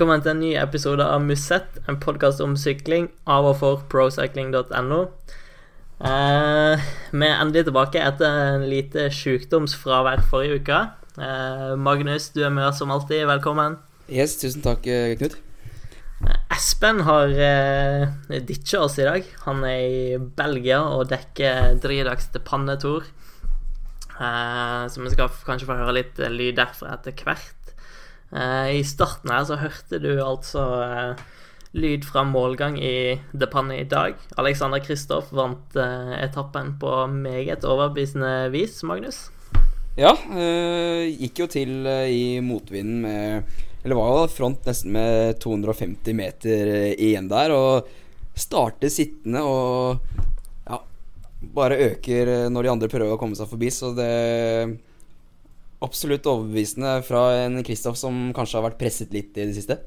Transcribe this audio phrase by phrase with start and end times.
[0.00, 5.00] velkommen til en ny episode av Musett, en podkast om sykling av og for procycling.no.
[6.08, 10.78] Eh, vi er endelig tilbake etter en lite sykdomsfravær forrige uke.
[11.20, 13.26] Eh, Magnus, du er med oss som alltid.
[13.28, 13.76] Velkommen.
[14.08, 15.36] Yes, tusen takk, eh, Knut.
[16.56, 19.28] Espen har eh, ditcha oss i dag.
[19.44, 23.04] Han er i Belgia og dekker Dridags til Pannetor.
[24.16, 27.59] Eh, så vi skal kanskje få høre litt eh, lyd derfra etter hvert.
[28.32, 31.22] Eh, I starten her så hørte du altså eh,
[31.80, 34.14] lyd fra målgang i Depanne i dag.
[34.38, 39.28] Alexander Kristoff vant eh, etappen på meget overbevisende vis, Magnus.
[39.98, 40.14] Ja,
[41.10, 47.26] gikk jo til i motvinden med Eller var jo front nesten med 250 meter igjen
[47.28, 47.88] der, og
[48.38, 49.98] starter sittende og
[50.68, 50.78] ja,
[51.56, 54.12] bare øker når de andre prøver å komme seg forbi, så det
[55.84, 59.80] Absolutt overbevisende fra en Kristoff som kanskje har vært presset litt i det siste.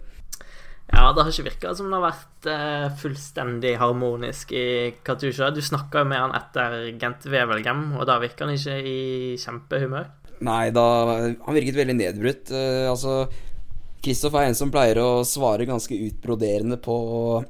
[0.94, 4.66] Ja, det har ikke virka som det har vært eh, fullstendig harmonisk i
[5.06, 5.50] Katusha.
[5.54, 9.00] Du snakka jo med han etter Gent Wevelgem, og da virka han ikke i
[9.42, 10.12] kjempehumør.
[10.44, 10.86] Nei, da
[11.46, 12.52] Han virket veldig nedbrutt.
[12.52, 13.24] Eh, altså
[14.04, 16.98] Kristoff er en som pleier å svare ganske utbroderende på,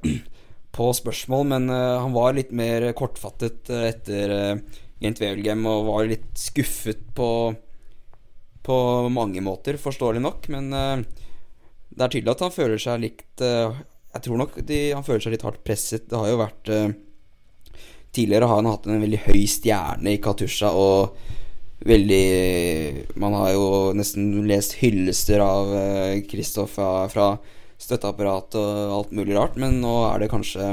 [0.77, 5.87] på spørsmål, men eh, han var litt mer kortfattet eh, etter uh, Gent Wevelgem og
[5.89, 7.27] var litt skuffet på
[8.63, 8.75] på
[9.11, 11.01] mange måter, forståelig nok, men uh,
[11.93, 13.75] det er tydelig at han føler seg litt uh,
[14.13, 16.07] Jeg tror nok de, han føler seg litt hardt presset.
[16.09, 16.87] Det har jo vært uh,
[18.13, 21.15] Tidligere har han hatt en veldig høy stjerne i Katusha, og
[21.83, 23.65] veldig Man har jo
[23.97, 25.71] nesten lest hyllester av
[26.29, 27.31] Kristoff fra, fra
[27.81, 30.69] støtteapparat og alt mulig rart, men nå er det kanskje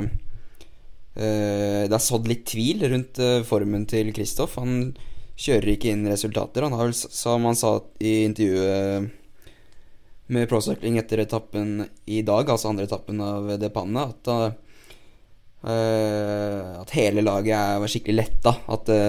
[1.16, 3.18] Det er sådd litt tvil rundt
[3.48, 4.60] formen til Kristoff.
[4.60, 4.92] Han
[5.40, 6.66] kjører ikke inn resultater.
[6.66, 9.08] Han har vel, som han sa i intervjuet
[10.30, 14.30] med Procycling etter etappen i dag, altså andre etappen av Depanne, at,
[15.66, 18.54] uh, at hele laget var skikkelig letta.
[18.70, 19.02] At det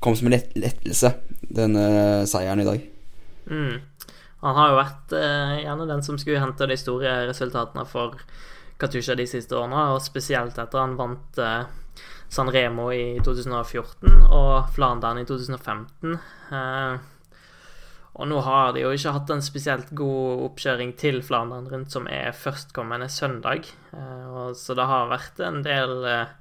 [0.00, 1.84] kom som en lett, lettelse, denne
[2.30, 2.84] seieren i dag.
[3.50, 3.80] Mm.
[4.40, 8.22] Han har jo vært uh, gjerne den som skulle hente de store resultatene for
[8.80, 11.66] Katusha de siste årene, og spesielt etter han vant uh,
[12.30, 16.14] San Remo i 2014 og Flandern i 2015.
[16.54, 17.08] Eh,
[18.20, 22.06] og nå har de jo ikke hatt en spesielt god oppkjøring til Flandern rundt, som
[22.10, 23.66] er førstkommende søndag.
[23.90, 26.34] Eh, så det har vært en del eh,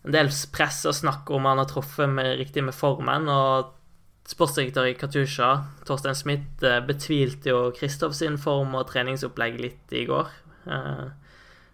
[0.00, 3.28] en del press og snakk om han har truffet med, riktig med formen.
[3.28, 3.76] og
[4.30, 5.50] Sportsdirektør i Katusha,
[5.86, 10.30] Torstein Smith, betvilte jo Kristoff sin form og treningsopplegg litt i går.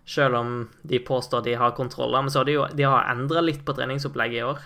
[0.07, 0.51] Selv om
[0.83, 2.23] de påstår de har kontroller.
[2.23, 4.65] Men så har de jo de har endra litt på treningsopplegget i år.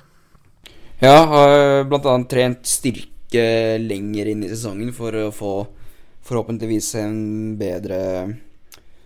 [1.01, 5.55] Ja, har blant annet trent styrke lenger inn i sesongen for å få
[6.29, 7.21] forhåpentligvis en
[7.61, 8.01] bedre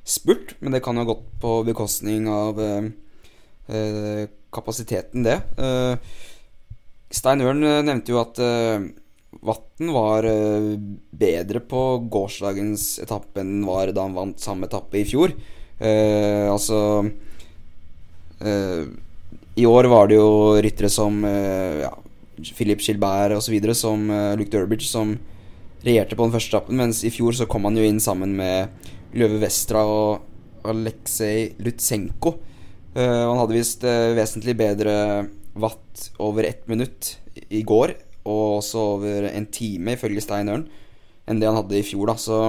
[0.02, 0.56] spurt.
[0.58, 5.38] Men det kan jo ha gått på bekostning av eh, kapasiteten, det.
[5.58, 5.96] Eh,
[7.14, 8.90] Stein Ørn nevnte jo at eh,
[9.44, 10.74] Vatn var eh,
[11.10, 15.34] bedre på gårsdagens etappe enn var da han vant samme etappe i fjor.
[15.74, 16.78] Uh, altså
[18.38, 18.84] eh,
[19.58, 21.90] I år var det jo ryttere som eh, ja,
[22.54, 23.56] Philip Gilbert osv.
[23.74, 24.06] som
[24.38, 25.16] Luke Durbridge som
[25.84, 28.70] regjerte på den første etappen, mens i fjor så kom han jo inn sammen med
[29.18, 32.38] Løve Vestra og Aleksej Lutsenko.
[32.96, 34.94] han hadde visst vesentlig bedre
[35.60, 37.18] watt over ett minutt
[37.52, 37.92] i går,
[38.24, 40.64] og også over en time, ifølge Stein Ørn,
[41.28, 42.40] enn det han hadde i fjor, da, så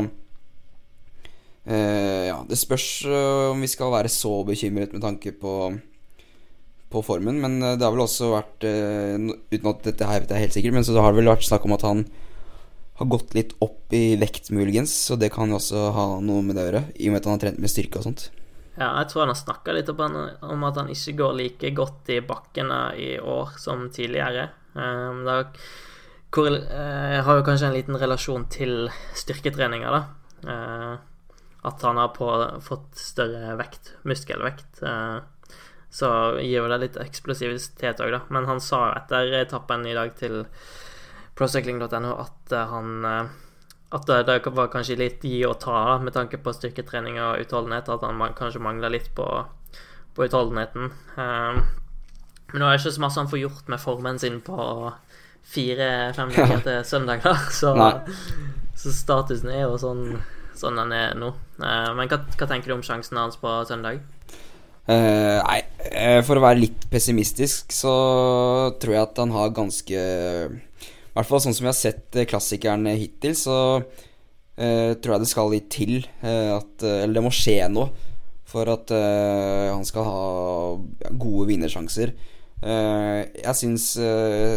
[1.65, 5.53] Uh, ja, det spørs uh, om vi skal være så bekymret med tanke på,
[6.93, 7.39] på formen.
[7.41, 10.77] Men uh, det har vel også vært Uten at dette her vet jeg helt sikkert,
[10.77, 12.05] men så har det vel vært snakk om at han
[12.95, 14.93] har gått litt opp i vekt, muligens.
[15.09, 17.29] Så det kan jo også ha noe med det å gjøre, i og med at
[17.29, 18.29] han har trent med styrke og sånt.
[18.75, 22.21] Ja, jeg tror han har snakka litt om at han ikke går like godt i
[22.27, 24.49] bakkene i år som tidligere.
[24.75, 25.41] Um, da
[26.35, 30.01] hvor, jeg har jo kanskje en liten relasjon til styrketreninga, da.
[31.65, 32.27] At han har på,
[32.61, 34.83] fått større vekt, muskelvekt.
[34.85, 35.17] Eh,
[35.89, 38.19] så gir jo det litt eksplosivitet òg, da.
[38.29, 40.43] Men han sa etter etappen i dag til
[41.39, 43.33] procycling.no at eh, han eh,
[43.95, 47.89] At det var kanskje litt gi og ta da, med tanke på styrketrening og utholdenhet.
[47.89, 49.25] At han kanskje mangla litt på,
[50.17, 50.89] på utholdenheten.
[51.15, 54.57] Men nå er det ikke så masse han får gjort med formen sin på
[55.45, 57.37] fire-fem uker til søndag, da.
[57.53, 57.71] Så,
[58.75, 60.03] så statusen er jo sånn
[60.59, 61.31] sånn han er nå.
[61.59, 64.01] Eh, men hva, hva, tenker du om sjansen hans på søndag?
[64.85, 65.61] Uh, nei,
[65.95, 67.93] uh, for å være litt pessimistisk, så
[68.77, 72.93] tror jeg at han har ganske I hvert fall sånn som vi har sett klassikerne
[72.99, 77.63] hittil, så uh, tror jeg det skal litt til uh, at Eller det må skje
[77.73, 78.13] noe
[78.45, 80.19] for at han skal ha
[81.17, 82.11] gode vinnersjanser.
[82.61, 83.87] jeg syns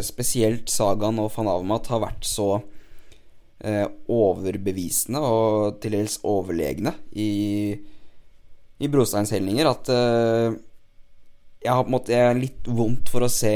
[0.06, 2.60] spesielt Sagaen og van Avmat har vært så
[3.58, 7.75] overbevisende og til dels overlegne i,
[8.78, 9.90] i brosteinshellinger at
[11.62, 13.55] jeg har på en måte litt vondt for å se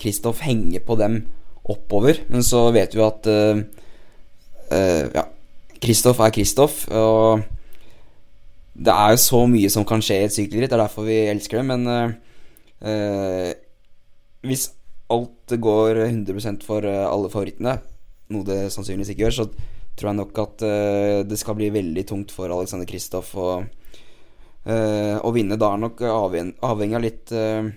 [0.00, 1.18] Kristoff uh, henge på dem
[1.64, 2.22] oppover.
[2.30, 3.60] Men så vet vi at uh,
[4.70, 5.26] uh, Ja,
[5.84, 7.44] Kristoff er Kristoff, og
[8.74, 10.70] det er jo så mye som kan skje i et sykkelritt.
[10.72, 11.66] Det er derfor vi elsker det.
[11.68, 12.14] Men
[14.44, 14.64] hvis
[15.12, 17.76] alt går 100% for alle favorittene,
[18.32, 19.46] noe det sannsynligvis ikke gjør, så
[19.94, 20.62] tror jeg nok at
[21.28, 23.50] det skal bli veldig tungt for Alexander Kristoff å
[24.64, 27.68] Uh, å vinne da er nok avhengig, av litt uh,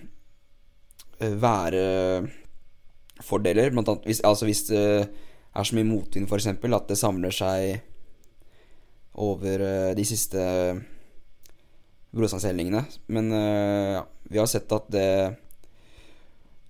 [1.20, 3.68] værefordeler.
[3.74, 7.82] Blant annet hvis, altså hvis det er så mye motvind, f.eks., at det samler seg
[9.20, 10.40] over uh, de siste
[12.16, 12.82] brosteinshellingene.
[13.12, 14.00] Men ja,
[14.32, 15.36] vi har sett at det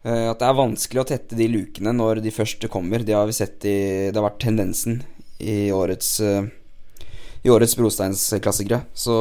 [0.07, 3.03] at det er vanskelig å tette de lukene når de første kommer.
[3.05, 3.79] Det har vi sett i
[4.09, 5.01] Det har vært tendensen
[5.43, 8.85] i årets I årets brosteinsklassikere.
[8.95, 9.17] Så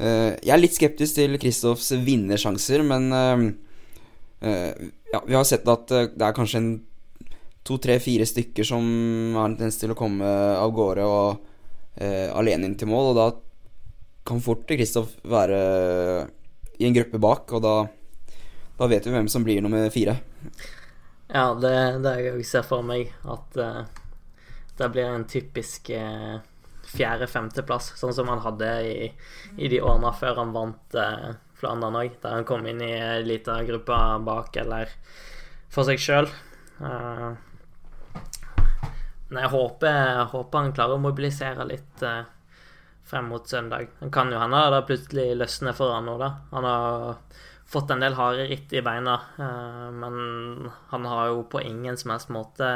[0.00, 3.42] Eh, jeg er litt skeptisk til Kristoffs vinnersjanser, men eh,
[4.48, 6.70] eh, ja, vi har sett at det er kanskje en
[7.66, 8.86] to, tre, fire stykker som
[9.36, 11.42] har en tendens til å komme av gårde og
[12.00, 13.26] uh, alene inn til mål, og da
[14.26, 15.58] kan fort Kristoff være
[16.80, 17.74] i en gruppe bak, og da,
[18.80, 20.16] da vet vi hvem som blir nummer fire.
[21.28, 23.84] Ja, det det jeg ser for meg, at uh,
[24.78, 26.40] det blir en typisk uh,
[26.88, 29.10] fjerde-femteplass, sånn som han hadde i,
[29.58, 33.20] i, de årene før han vant uh, Flandern òg, der han kom inn i ei
[33.26, 34.88] lita gruppe bak eller
[35.68, 36.30] for seg sjøl.
[39.30, 42.24] Men jeg håper, håper, han klarer å mobilisere litt uh,
[43.04, 43.92] frem mot søndag.
[44.00, 46.32] Det kan jo hende det plutselig løsner for han nå, da.
[46.56, 46.88] Han har
[47.70, 52.14] fått en del harde ritt i beina, uh, men han har jo på ingen som
[52.14, 52.70] helst måte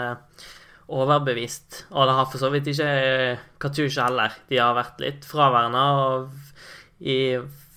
[0.85, 1.85] overbevist.
[1.95, 2.89] Og det har for så vidt ikke
[3.63, 4.37] Katusha heller.
[4.51, 5.85] De har vært litt fraværende
[7.01, 7.19] i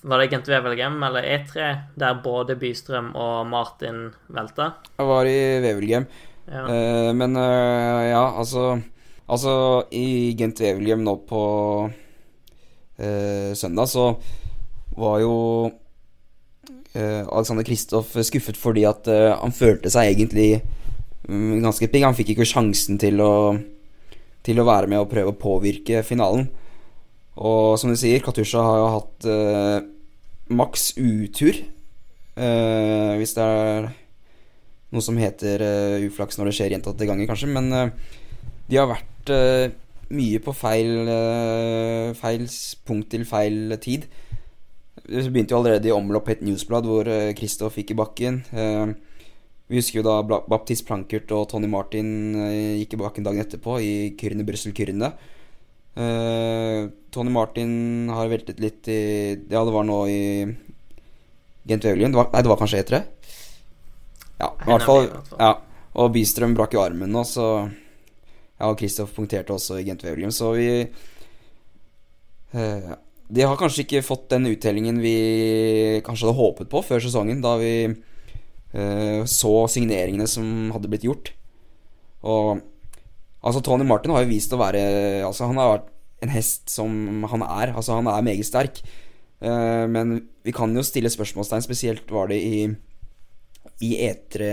[0.08, 4.70] Var det Gent Wevelgem eller E3, der både Bystrøm og Martin velta?
[4.94, 6.06] Jeg var i Wevelgem,
[6.46, 6.62] ja.
[6.68, 8.78] uh, men uh, ja, altså
[9.28, 11.40] Altså, i Gent Wevelgem nå på
[11.84, 14.06] uh, søndag, så
[14.96, 15.34] var jo
[16.98, 20.48] Alexander Kristoff skuffet fordi at han følte seg egentlig
[21.28, 22.06] Mm, ganske pigg.
[22.06, 23.32] Han fikk ikke sjansen til å,
[24.46, 26.48] til å være med og prøve å påvirke finalen.
[27.38, 29.88] Og som du sier, Katusha har jo hatt eh,
[30.48, 31.60] maks utur.
[32.38, 33.90] Eh, hvis det er
[34.88, 37.52] noe som heter eh, uflaks når det skjer gjentatte ganger, kanskje.
[37.52, 37.92] Men
[38.68, 39.34] de har vært
[40.08, 41.10] mye på feil,
[42.16, 42.46] feil
[42.88, 44.08] punkt til feil tid.
[45.08, 47.08] Det begynte jo allerede i omlopp et newsblad hvor
[47.38, 48.42] Kristoff gikk i bakken.
[48.52, 48.92] Uh,
[49.68, 52.08] vi husker jo da Baptist Plankert og Tony Martin
[52.40, 55.10] eh, gikk i bakken dagen etterpå i Kyrne Brussel Kyrne.
[57.12, 57.72] Tony Martin
[58.14, 59.00] har veltet litt i
[59.50, 60.20] Ja, det var nå i
[61.68, 62.14] Gent Wevelgem.
[62.16, 63.00] Nei, det var kanskje E3?
[64.38, 65.10] Ja, i hvert fall.
[65.36, 65.50] Ja.
[65.98, 67.68] Og Bystrøm brakk jo armen nå, så
[68.58, 70.68] Ja, og Kristoff punkterte også i Gent Wevelgem, så vi
[72.54, 72.94] uh,
[73.28, 77.58] De har kanskje ikke fått den uttellingen vi kanskje hadde håpet på før sesongen, da
[77.60, 81.34] vi uh, så signeringene som hadde blitt gjort.
[82.24, 82.62] Og
[83.44, 84.80] altså Tony Martin har jo vist å være
[85.22, 85.92] Altså Han har vært
[86.26, 87.70] en hest som han er.
[87.76, 88.80] Altså Han er meget sterk.
[89.44, 92.64] Uh, men vi kan jo stille spørsmålstegn, spesielt var det i
[93.84, 94.48] I Etre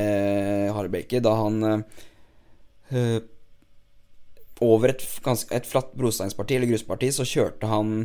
[0.76, 3.18] Harbeke, da han uh,
[4.62, 7.98] Over et, ganske, et flatt brosteinsparti, eller grusparti, så kjørte han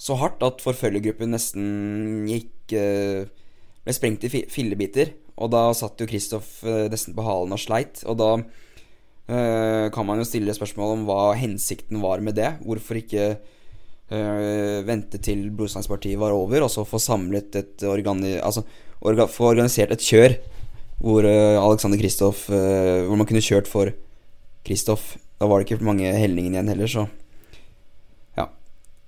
[0.00, 3.24] så hardt at forfølgergruppen nesten gikk uh,
[3.84, 5.10] Ble sprengt i fillebiter.
[5.36, 8.00] Og da satt jo Kristoff uh, nesten på halen og sleit.
[8.08, 12.54] Og da øh, kan man jo stille spørsmål om hva hensikten var med det.
[12.64, 18.38] Hvorfor ikke øh, vente til Brosteinspartiet var over, og så få samlet et organi...
[18.38, 18.64] Altså
[19.04, 20.38] orga, få organisert et kjør
[21.04, 23.90] hvor Alexander Kristoff Hvor man kunne kjørt for
[24.64, 25.18] Kristoff.
[25.36, 27.04] Da var det ikke mange helningen igjen heller, så.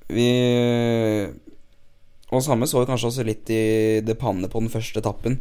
[0.07, 0.27] Vi
[2.31, 5.41] Og samme så vi kanskje også litt i det panne på den første etappen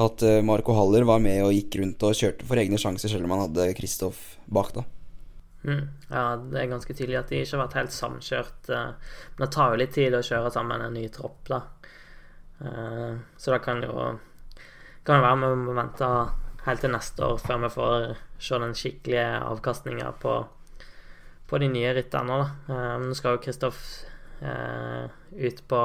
[0.00, 3.28] at eh, Marco Haller var med og gikk rundt og kjørte for egne sjanser, selv
[3.28, 4.82] om han hadde Kristoff bak, da.
[5.64, 5.84] Mm.
[6.10, 8.70] Ja, det er ganske tydelig at de ikke har vært helt samkjørt.
[8.74, 11.60] Eh, men det tar jo litt tid å kjøre sammen en ny tropp, da.
[12.58, 13.94] Eh, så da kan jo
[15.04, 16.10] kan det være vi må vente
[16.64, 17.96] helt til neste år før vi får
[18.40, 20.36] se den skikkelige avkastninga på,
[21.54, 22.40] på de nye rytterne.
[22.40, 22.74] da.
[22.74, 23.78] Eh, Nå skal jo Kristoff
[24.42, 25.06] eh,
[25.38, 25.82] ut på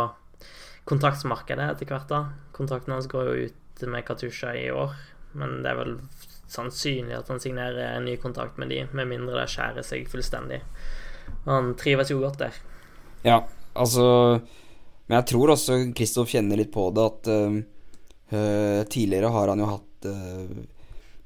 [0.89, 2.09] kontraktsmarkedet etter hvert.
[2.09, 2.23] da.
[2.57, 4.95] Kontrakten hans går jo ut med Katusha i år,
[5.37, 5.93] men det er vel
[6.49, 10.63] sannsynlig at han signerer en ny kontrakt med de, med mindre det skjærer seg fullstendig.
[11.45, 12.57] Han trives jo godt der.
[13.21, 13.43] Ja,
[13.77, 14.41] altså
[15.05, 19.69] Men jeg tror også Kristoff kjenner litt på det at øh, tidligere har han jo
[19.69, 20.49] hatt uh,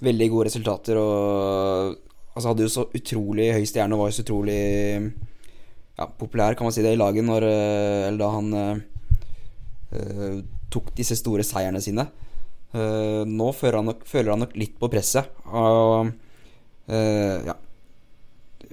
[0.03, 4.25] veldig gode resultater og altså hadde jo så utrolig høy stjerne og var jo så
[4.25, 4.59] utrolig
[5.93, 8.53] ja, populær, kan man si det, i laget når Eller da han
[9.93, 10.37] øh,
[10.73, 12.07] tok disse store seierne sine.
[12.73, 15.29] Uh, nå føler han, nok, føler han nok litt på presset.
[15.53, 16.09] Og
[16.89, 17.55] uh, ja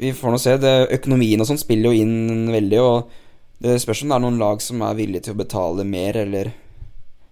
[0.00, 0.56] Vi får nå se.
[0.62, 2.80] Det, økonomien og sånn spiller jo inn veldig.
[2.80, 6.16] Og det spørs om det er noen lag som er villige til å betale mer,
[6.22, 6.54] eller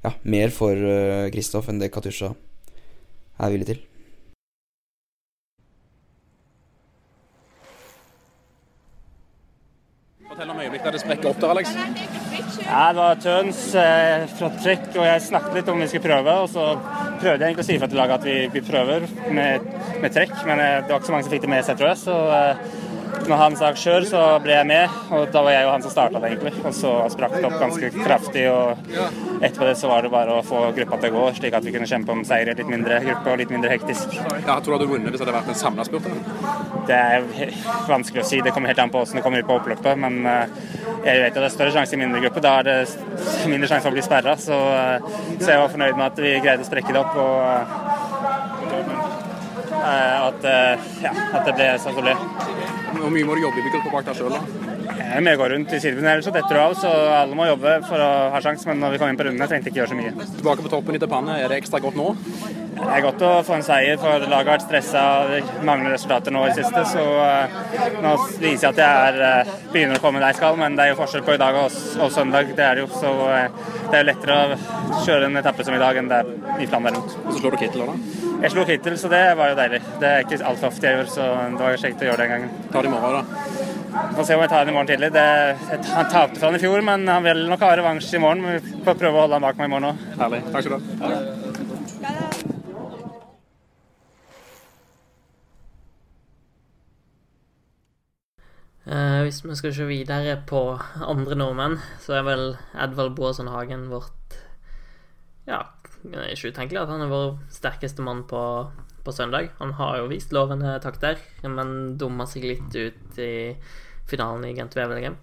[0.05, 0.77] ja, mer for
[1.33, 2.35] Kristoff uh, enn det Katusha
[3.39, 3.81] er villig til.
[10.39, 11.71] Fortell om øyeblikket det sprekker opp der, Alex.
[12.63, 16.35] Ja, det var Tøns eh, flott trekk, og jeg snakket litt om vi skulle prøve.
[16.45, 16.67] Og så
[17.19, 19.67] prøvde jeg egentlig å si fra til laget at vi, vi prøver med,
[19.99, 21.91] med, trekk, men eh, det var ikke så mange som fikk det med seg, tror
[21.91, 22.01] jeg.
[22.05, 22.63] Så eh,
[23.29, 25.93] når han sa kjør, så ble jeg med, og da var jeg jo han som
[25.93, 26.53] starta det, egentlig.
[26.65, 28.89] Og så sprakk det opp ganske kraftig, og
[29.39, 31.75] etterpå det så var det bare å få gruppa til å gå, slik at vi
[31.75, 34.17] kunne kjempe om seier i litt mindre gruppe og litt mindre hektisk.
[34.17, 36.09] Ja, tror du hadde vunnet hvis det hadde vært en samla spurt?
[36.89, 37.19] Det er
[37.89, 40.21] vanskelig å si, det kommer helt an på åssen det kommer ut på oppløpet, men
[40.25, 42.43] jeg vet at det er større sjanse i mindre gruppe.
[42.45, 42.79] Da er det
[43.51, 44.59] mindre sjanse for å bli sperra, så,
[45.37, 47.15] så jeg var fornøyd med at vi greide å sprekke det opp.
[47.17, 47.37] og
[49.89, 50.45] at,
[51.01, 52.78] ja, at det ble sånn som det ble.
[52.89, 53.67] Hvor mye må du jobbe i
[54.09, 54.69] der sjøl, da?
[55.09, 56.75] Jeg går gå rundt i sidetunnelen, så detter du av.
[56.77, 59.49] Så alle må jobbe for å ha sjanse, men når vi kom inn på rundene,
[59.51, 60.15] trengte ikke gjøre så mye.
[60.39, 62.13] Tilbake på toppen i Tepanne, er det ekstra godt nå?
[62.79, 66.35] Det er godt å få en seier, for laget har vært stressa og mangler resultater
[66.35, 66.85] nå i siste.
[66.93, 67.57] Så uh,
[68.05, 69.19] nå viser jeg at jeg er,
[69.49, 71.59] uh, begynner å komme der jeg skal, men det er jo forskjell på i dag
[71.59, 72.55] og, og søndag.
[72.59, 75.83] Det er jo, så uh, det er jo lettere å kjøre en etappe som i
[75.83, 77.19] dag enn det er i Flandern rundt.
[77.25, 78.25] Og så slår du Kittel òg, da?
[78.39, 79.83] Jeg slo Kittel, så det var jo deilig.
[79.99, 82.35] Det er ikke altfor ofte jeg gjør, så det var kjekt å gjøre det en
[82.37, 82.63] gang.
[82.71, 83.75] Ta det i morgen, da.
[84.15, 85.11] Får se om jeg tar den i morgen tidlig.
[85.17, 85.27] Det,
[85.89, 88.47] han tapte for han i fjor, men han vil nok ha revansj i morgen.
[88.47, 90.09] Vi får prøve å holde han bak meg i morgen òg.
[90.23, 90.45] Herlig.
[90.53, 91.48] Takk skal du ha.
[98.89, 100.63] Eh, hvis vi skal se videre på
[101.05, 104.37] andre nordmenn, så er vel Edvald Boasson Hagen vårt
[105.49, 105.67] Ja,
[106.01, 108.41] det er ikke utenkelig at han er vår sterkeste mann på,
[109.05, 109.51] på søndag.
[109.59, 113.33] Han har jo vist lovende takter, men dumma seg litt ut i
[114.09, 115.19] finalen i Gent Wevelgem.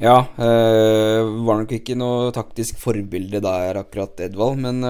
[0.00, 4.80] Ja, øh, var nok ikke noe taktisk forbilde der, akkurat Edvald, men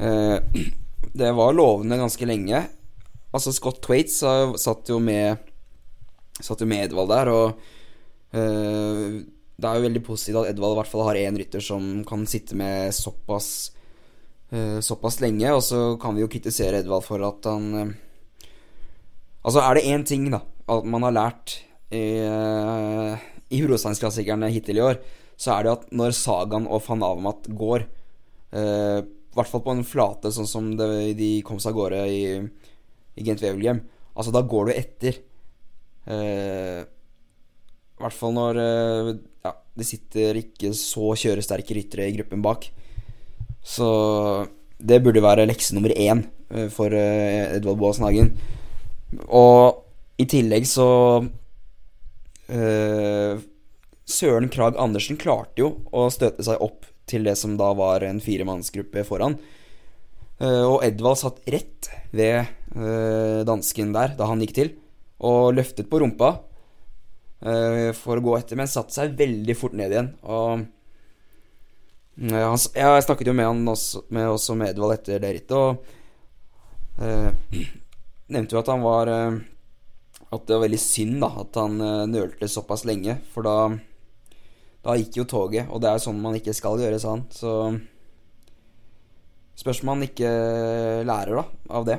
[0.00, 0.40] øh,
[1.20, 2.64] det var lovende ganske lenge.
[3.28, 4.22] Altså, Scott Twaits
[4.64, 5.47] satt jo med
[6.38, 7.58] Satt jo med Edvald der, og
[8.38, 9.18] øh,
[9.58, 12.22] det er jo veldig positivt at Edvald i hvert fall har én rytter som kan
[12.30, 13.72] sitte med såpass
[14.52, 17.96] uh, såpass lenge, og så kan vi jo kritisere Edvald for at han uh,
[19.46, 21.52] Altså, er det én ting da at man har lært
[21.94, 24.98] i, Brosteinsklassikerne hittil i år,
[25.40, 27.86] så er det at når Sagan og van Avamat går,
[28.58, 32.20] i hvert fall på en flate sånn som det, de kom seg av gårde i,
[33.16, 33.80] i Gent Wevelgem,
[34.12, 35.22] altså da går du etter.
[36.08, 42.68] I hvert fall når ja, det sitter ikke så kjøresterke ryttere i gruppen bak.
[43.60, 43.88] Så
[44.78, 46.22] det burde være lekse nummer én
[46.72, 48.32] for Edvald Boasen Hagen.
[49.28, 49.84] Og
[50.20, 50.88] i tillegg så
[52.48, 53.42] øh,
[54.08, 58.20] Søren Krag Andersen klarte jo å støte seg opp til det som da var en
[58.24, 59.38] firemannsgruppe foran.
[60.38, 62.46] Uh, og Edvald satt rett ved
[63.48, 64.68] dansken der da han gikk til,
[65.24, 69.94] og løftet på rumpa uh, for å gå etter, men satte seg veldig fort ned
[69.94, 70.12] igjen.
[70.28, 70.66] Og
[72.18, 75.94] han, Jeg snakket jo med han også, med, også med Edvald etter det rittet, og
[78.34, 81.78] nevnte jo at han var At det var veldig synd da at han
[82.10, 83.54] nølte såpass lenge, for da
[84.88, 87.24] da gikk jo toget, og det er sånn man ikke skal gjøre, sa han.
[87.34, 87.52] Så
[89.58, 90.30] spørs om han ikke
[91.08, 91.44] lærer da,
[91.80, 91.98] av det.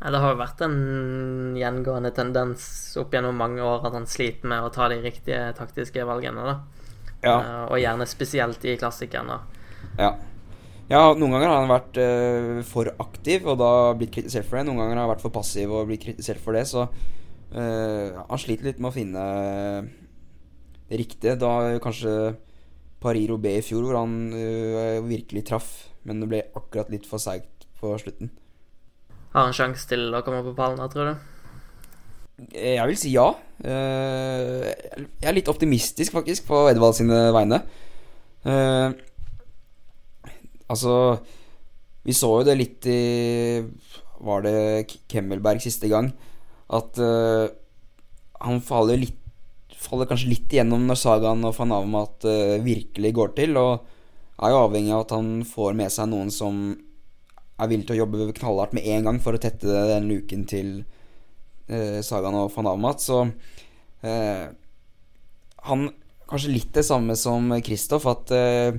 [0.00, 2.64] Ja, det har jo vært en gjengående tendens
[3.00, 6.44] opp gjennom mange år at han sliter med å ta de riktige taktiske valgene.
[6.44, 6.84] da.
[7.24, 7.34] Ja.
[7.40, 9.38] Uh, og gjerne spesielt i klassikerne.
[9.96, 10.10] Ja.
[10.90, 14.66] ja, noen ganger har han vært uh, for aktiv og da blitt kritisert for det.
[14.68, 16.66] Noen ganger har han vært for passiv og blitt kritisert for det.
[16.68, 19.24] Så uh, han sliter litt med å finne
[20.90, 21.38] det riktige.
[21.40, 22.34] Da kanskje
[23.00, 24.32] Pariro B i fjor, hvor han
[25.04, 25.72] virkelig traff,
[26.08, 28.32] men det ble akkurat litt for seigt på slutten.
[29.34, 31.30] Har en sjanse til å komme på pallen tror du?
[32.54, 33.28] Jeg vil si ja.
[33.62, 34.70] Eh,
[35.22, 37.62] Jeg er litt optimistisk, faktisk, på Edvald sine vegne.
[38.46, 38.94] Eh,
[40.70, 41.18] Altså
[42.04, 43.60] Vi så jo det litt i
[44.24, 46.12] Var det Kemmelberg siste gang?
[46.72, 47.50] At eh,
[48.44, 49.20] han faller litt
[49.84, 53.82] Faller kanskje litt igjennom når Sagaen og eh, virkelig går til, og
[54.40, 56.62] er jo avhengig av at han får med seg noen som
[57.54, 60.70] er villig til å jobbe knallhardt med en gang for å tette den luken til
[61.68, 63.04] eh, Sagaen og van Avmat.
[63.04, 63.20] Så
[64.02, 64.48] eh,
[65.68, 65.90] han
[66.24, 68.76] Kanskje litt det samme som Kristoff, at eh,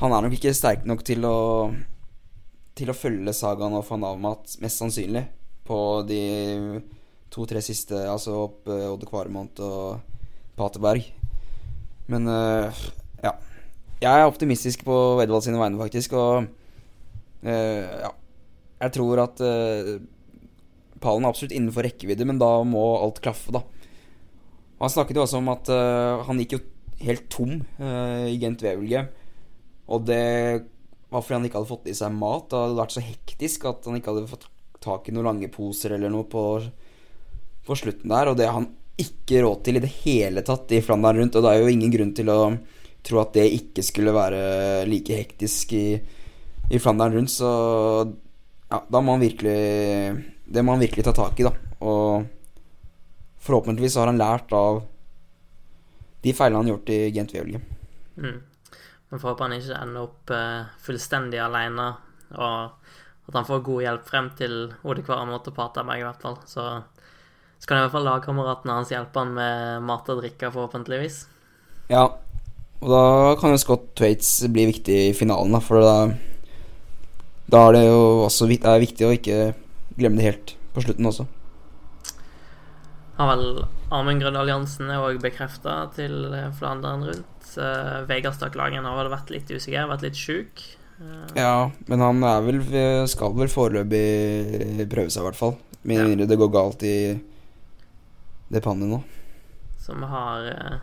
[0.00, 1.36] han er nok ikke sterk nok til å
[2.76, 5.22] Til å følge Sagaen og van Avmat, mest sannsynlig,
[5.64, 5.78] på
[6.08, 6.20] de
[7.32, 10.02] to-tre siste, altså opp eh, Odde Kvaremont og
[10.58, 11.06] Paterberg.
[12.12, 12.82] Men eh,
[13.24, 13.32] ja.
[14.02, 16.50] Jeg er optimistisk på Edvald sine vegne, faktisk, og
[17.44, 18.12] ja.
[18.76, 19.96] Jeg tror at eh,
[21.00, 23.62] pallen er absolutt innenfor rekkevidde, men da må alt klaffe, da.
[24.82, 26.64] Han snakket jo også om at eh, han gikk jo
[27.06, 29.08] helt tom eh, i Gent Wevelgem.
[29.92, 30.66] Og det
[31.12, 32.50] var fordi han ikke hadde fått i seg mat.
[32.50, 34.48] Det hadde vært så hektisk at han ikke hadde fått
[34.84, 36.42] tak i noen lange poser eller noe på,
[37.64, 38.32] på slutten der.
[38.32, 38.68] Og det har han
[39.00, 41.38] ikke råd til i det hele tatt i Flandern rundt.
[41.38, 42.40] Og det er jo ingen grunn til å
[43.06, 44.42] tro at det ikke skulle være
[44.90, 45.86] like hektisk i,
[46.70, 47.32] i Flandern rundt.
[47.32, 47.50] Så
[48.70, 51.52] ja, da må han virkelig Det må han virkelig ta tak i, da.
[51.86, 52.26] Og
[53.46, 54.82] forhåpentligvis har han lært av
[56.22, 57.64] de feilene han har gjort i Gent Wevelgem.
[58.16, 58.38] Mm.
[59.10, 61.92] Men får håpe han ikke ender opp uh, fullstendig alene,
[62.34, 66.22] og at han får god hjelp frem til Odekvar måtte prate med meg, i hvert
[66.22, 66.38] fall.
[66.46, 66.66] Så
[67.58, 71.22] så kan i hvert fall lagkameratene hans hjelpe han med mat og drikke, forhåpentligvis.
[71.88, 72.04] Ja,
[72.82, 73.04] og da
[73.40, 75.94] kan jo Scott Twaits bli viktig i finalen, da, for da,
[77.52, 79.40] da er det jo også det er viktig å ikke
[79.96, 81.26] glemme det helt på slutten også.
[83.16, 83.62] Har vel
[84.20, 87.32] Grøndal er òg bekrefta til eh, Flandern rundt.
[87.56, 90.60] Uh, Vegard Stakk-Lagen har vel vært litt usikker, vært litt sjuk.
[90.98, 92.60] Uh, Ja, men han er vel
[93.08, 95.56] skal vel foreløpig prøve seg, i hvert fall.
[95.86, 96.26] Med Ja.
[96.26, 97.16] det går galt i
[98.50, 99.02] det pannet nå.
[99.80, 100.80] som har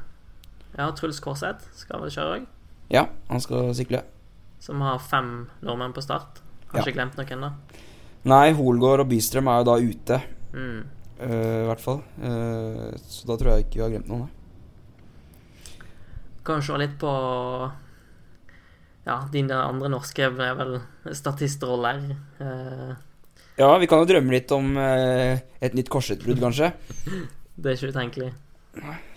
[0.78, 2.47] Ja, Truls Kårseth skal vel kjøre òg.
[2.89, 4.02] Ja, han skal sykle.
[4.63, 6.41] Som har fem nordmenn på start.
[6.73, 6.86] Har Ja.
[6.86, 7.51] ikke glemt noen, da.
[8.25, 10.21] Nei, Holgård og Bystrøm er jo da ute,
[10.53, 10.83] Mm.
[11.23, 12.01] Uh, i hvert fall.
[12.21, 14.25] Uh, så da tror jeg ikke vi har glemt noen.
[14.27, 14.29] nei.
[16.43, 17.12] Kan se litt på
[19.05, 20.77] Ja, dine andre norske er vel
[21.15, 22.15] statistroller.
[22.41, 22.93] uh,
[23.57, 26.71] Ja, vi kan jo drømme litt om eh, et nytt korsutbrudd, kanskje.
[27.62, 28.31] det er ikke utenkelig.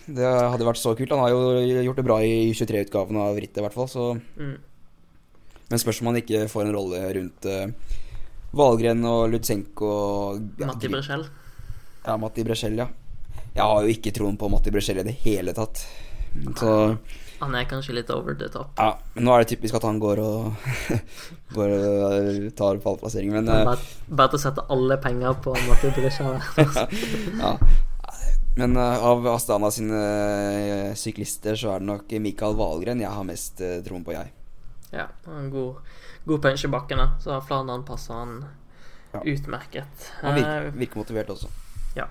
[0.05, 1.09] Det hadde vært så kult.
[1.09, 1.39] Han har jo
[1.87, 3.87] gjort det bra i 23-utgaven av rittet, i hvert fall.
[3.89, 4.05] Så.
[4.37, 4.57] Mm.
[5.67, 7.67] Men spørs om han ikke får en rolle rundt uh,
[8.55, 11.25] Valgren og Lutsenko og ja, Matti Breschel.
[12.05, 12.87] Ja, Matti Breschel, ja.
[13.57, 15.81] Jeg har jo ikke troen på Matti Breschel i det hele tatt.
[16.59, 16.71] Så
[17.39, 18.71] Han er kanskje litt over the top.
[18.77, 20.69] ja, men nå er det typisk at han går og
[21.55, 25.91] Går og tar pallplassering, men eh, Bare, bare til å sette alle penger på Matti
[25.97, 26.39] Brechel.
[27.43, 27.53] Ja.
[28.57, 30.01] Men eh, av Astana sine
[30.97, 34.33] syklister så er det nok Mikael Valgren jeg har mest troen på, jeg.
[34.93, 35.75] Ja, en god,
[36.25, 37.09] god punch i bakken, da.
[37.19, 38.45] Så Flandern passer han
[39.13, 39.21] Ja.
[39.23, 40.11] utmerket.
[40.21, 41.47] Han Eh, virker, virker motivert også.
[41.95, 42.05] Ja.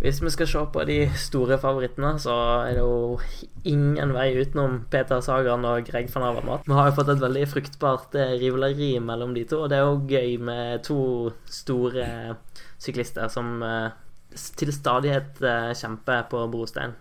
[0.00, 2.30] Hvis vi skal se på de store favorittene, så
[2.68, 3.18] er det jo
[3.64, 6.62] ingen vei utenom Peter Sagan og Greg van Avermat.
[6.66, 9.82] Vi har jo fått et veldig fruktbart eh, rivaleri mellom de to, og det er
[9.88, 12.36] jo gøy med to store
[12.78, 13.90] syklister som eh,
[14.56, 15.40] til stadighet
[15.74, 16.94] kjemper på brostein.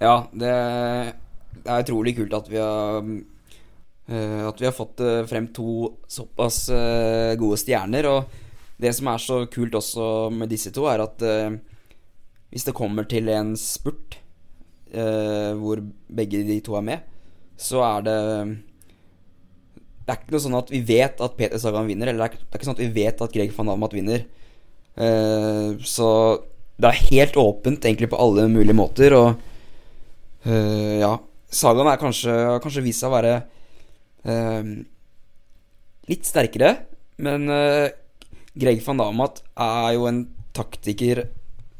[0.00, 1.14] Ja, det,
[1.52, 3.04] det er utrolig kult at vi har
[4.10, 8.08] Uh, At vi har fått uh, frem to såpass uh, gode stjerner.
[8.10, 11.22] Og det som er så kult også med disse to, er at
[12.52, 14.18] hvis det kommer til en spurt
[14.92, 15.80] hvor
[16.12, 17.04] begge de to er med,
[17.56, 18.16] så er det
[20.02, 22.42] Det er ikke noe sånn at vi vet at Peter Sagan vinner, eller det er,
[22.42, 24.26] det er ikke sånn at vi vet at Greg van Almat vinner.
[25.86, 26.08] Så
[26.74, 29.30] det er helt åpent egentlig på alle mulige måter, og
[30.44, 31.14] ja.
[31.52, 32.34] Sagaen er kanskje,
[32.64, 33.32] kanskje vist seg å være
[34.24, 34.70] eh,
[36.08, 36.72] litt sterkere,
[37.22, 37.90] men eh,
[38.58, 40.22] Greg van Damat er jo en
[40.56, 41.26] taktiker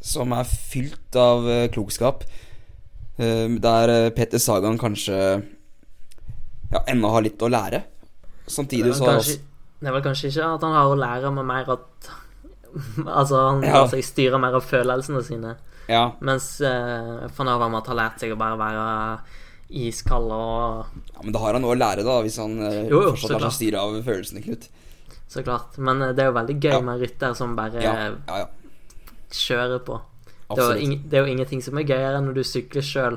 [0.02, 2.24] som er fylt av eh, klokskap.
[3.16, 5.16] Eh, der eh, Peter Sagan kanskje
[6.72, 7.82] ja, ennå har litt å lære.
[8.50, 9.38] Samtidig så har kanskje,
[9.82, 12.12] det er vel kanskje ikke at han har å lære, men mer at
[13.04, 13.82] Altså, han Ja.
[13.82, 15.50] lar seg styre mer av følelsene sine.
[15.92, 18.84] Ja, Mens eh, van Avermaet har lært seg å bare være
[19.72, 23.02] iskald og ja, men da har han noe å lære, da, hvis han eh, Jo,
[23.06, 24.68] jo, fortsatt lar seg styre av følelsene, Knut.
[25.32, 25.78] Så klart.
[25.80, 26.80] Men eh, det er jo veldig gøy Ja.
[26.84, 28.48] med rytter som bare Ja, ja, ja.
[29.32, 30.00] kjøre på.
[30.52, 33.16] Det er, ing- det er jo ingenting som er gøyere enn når du sykler sjøl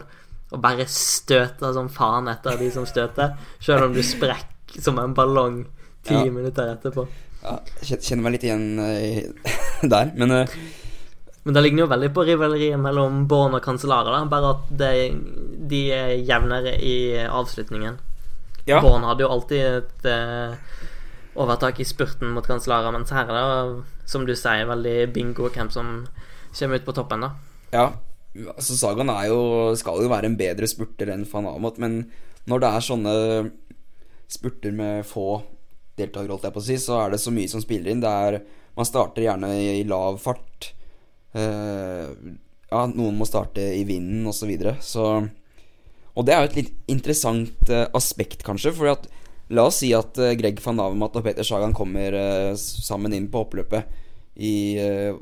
[0.56, 5.14] og bare støter som faen etter de som støter, sjøl om du sprekker som en
[5.18, 5.66] ballong
[6.06, 7.04] ti minutter etterpå.
[7.44, 9.26] Ja, jeg kjenner meg litt igjen eh,
[9.96, 10.32] der, men
[11.46, 14.24] Men det ligner jo veldig på rivaleriet mellom Born og Cancellara.
[14.30, 14.92] Bare at det,
[15.70, 18.00] de er jevnere i avslutningen.
[18.66, 18.82] ja.
[18.82, 20.56] Born hadde jo alltid et uh,
[21.38, 25.70] overtak i spurten mot Cancellara, mens her er det, som du sier, veldig bingo hvem
[25.74, 25.94] som
[26.56, 27.32] kommer ut på toppen, da.
[27.76, 27.88] Ja,
[28.56, 29.40] altså Sagan er jo,
[29.78, 32.06] skal jo være en bedre spurter enn van Amot, men
[32.50, 33.16] når det er sånne
[34.32, 35.44] spurter med få
[36.00, 38.04] deltakere, holdt jeg på å si, så er det så mye som spiller inn.
[38.04, 38.40] Det er,
[38.78, 40.55] man starter gjerne i lav fart.
[41.36, 42.08] Eh,
[42.72, 44.40] ja, noen må starte i vinden, osv.
[44.40, 44.76] Så, videre.
[44.82, 45.06] så
[46.16, 49.12] Og det er jo et litt interessant eh, aspekt, kanskje, fordi at
[49.54, 52.16] La oss si at eh, Greg van Avermat og Peter Sagan kommer
[52.58, 54.02] sammen inn på oppløpet
[54.42, 54.76] i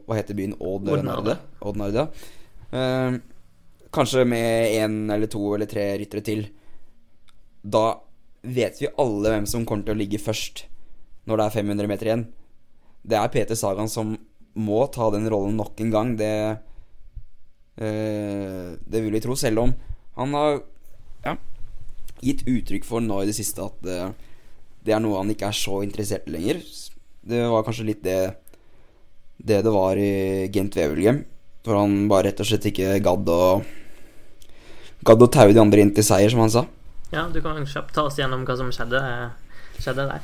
[0.08, 0.56] Hva heter byen?
[0.58, 1.36] Odd Odd-Narde.
[1.62, 2.40] Odd Narde, ja.
[2.74, 3.18] Eh,
[3.94, 6.48] kanskje med én eller to eller tre ryttere til.
[7.62, 8.00] Da
[8.42, 10.66] vet vi alle hvem som kommer til å ligge først
[11.30, 12.26] når det er 500 meter igjen.
[13.04, 14.16] Det er Peter Sagan som
[14.56, 16.14] må ta den rollen nok en gang.
[16.20, 16.34] Det
[17.78, 19.74] eh, Det vil vi tro, selv om
[20.14, 20.60] han har
[21.26, 21.34] ja,
[22.22, 24.12] gitt uttrykk for nå i det siste at eh,
[24.84, 26.60] det er noe han ikke er så interessert i lenger.
[27.24, 28.36] Det var kanskje litt det
[29.44, 31.24] det det var i Gent Wevelgem.
[31.64, 33.64] For han bare rett og slett ikke gadd å
[35.04, 36.62] Gadd å taue de andre inn til seier, som han sa.
[37.12, 39.02] Ja, du kan kjapt ta oss gjennom hva som skjedde,
[39.76, 40.22] skjedde der.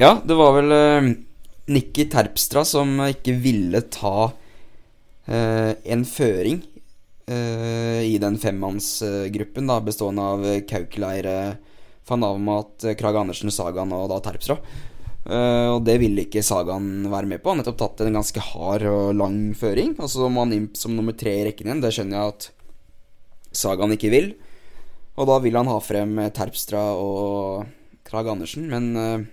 [0.00, 1.08] Ja, det var vel uh,
[1.70, 4.32] Nikki Terpstra som ikke ville ta
[5.26, 6.62] eh, en føring
[7.26, 11.36] eh, i den femmannsgruppen, da, bestående av Kaukeleire
[12.08, 14.58] van Avermaet, eh, Krag Andersen, Sagan og da Terpstra.
[15.22, 17.52] Eh, og det ville ikke Sagan være med på.
[17.52, 19.94] Han har nettopp tatt en ganske hard og lang føring.
[20.00, 21.84] Og så må han inn som nummer tre i rekken igjen.
[21.84, 22.48] Det skjønner jeg at
[23.62, 24.32] Sagan ikke vil.
[25.20, 27.68] Og da vil han ha frem Terpstra og
[28.08, 29.28] Krag Andersen, men eh,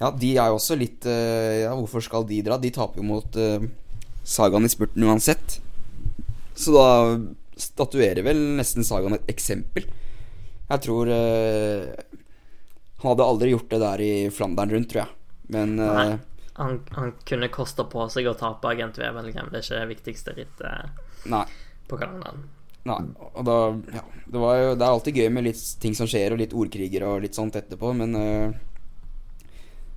[0.00, 2.58] ja, de er jo også litt eh, Ja, hvorfor skal de dra?
[2.60, 3.64] De taper jo mot uh,
[4.26, 5.58] Sagan i spurten uansett.
[6.56, 6.88] Så da
[7.56, 9.86] statuerer vel nesten Sagan et eksempel.
[10.66, 11.86] Jeg tror uh,
[13.00, 15.14] Han hadde aldri gjort det der i Flandern rundt, tror jeg.
[15.56, 16.08] Men uh, Nei.
[16.56, 19.50] Han, han kunne kosta på seg å tape Agent Wevelgem.
[19.52, 21.44] Det er ikke det viktigste rittet nei.
[21.88, 22.46] på kalenderen.
[22.86, 23.00] Nei,
[23.32, 23.56] og da
[23.98, 26.54] Ja, det, var jo, det er alltid gøy med litt ting som skjer, og litt
[26.56, 28.56] ordkriger og litt sånt etterpå, men eh,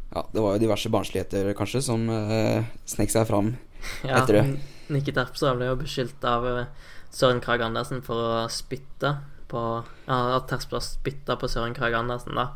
[0.09, 3.53] Ja, det var jo diverse barnsligheter, kanskje, som uh, snek seg fram
[4.07, 4.45] Ja, etter det.
[4.89, 9.19] Nikki Terpstra ble jo beskyldt av eh, Søren Krag Andersen for å spytte
[9.49, 9.61] på
[10.07, 12.49] Ja, at Terpstra spytta på Søren Krag Andersen, da.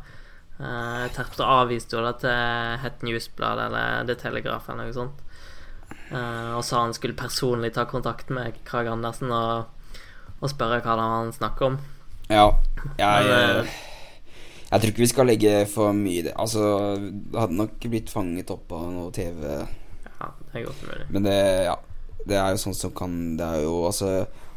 [0.58, 5.22] Uh, Terpstra avviste jo det til Het Newsblad eller The Telegraph eller noe sånt.
[6.10, 9.70] Eh, og sa han skulle personlig ta kontakt med Krag Andersen og,
[10.40, 11.78] og spørre hva det var han snakket om.
[12.28, 12.46] Ja,
[12.98, 13.74] jeg Men, eh,
[14.74, 16.32] Jeg tror ikke vi skal legge for mye i det.
[16.34, 16.62] Altså,
[16.98, 21.06] det hadde nok blitt fanget opp av noe TV, Ja, det er godt mulig.
[21.14, 21.36] men det
[21.68, 21.76] Ja.
[22.24, 24.06] Det er jo sånn som kan Det er jo altså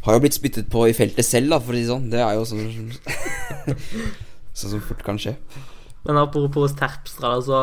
[0.06, 2.10] Har jo blitt spyttet på i feltet selv, da, for å si det sånn.
[2.14, 2.94] Det er jo sånn
[4.58, 5.36] Sånn som fort kan skje.
[6.08, 7.60] Men apropos Terpstra, så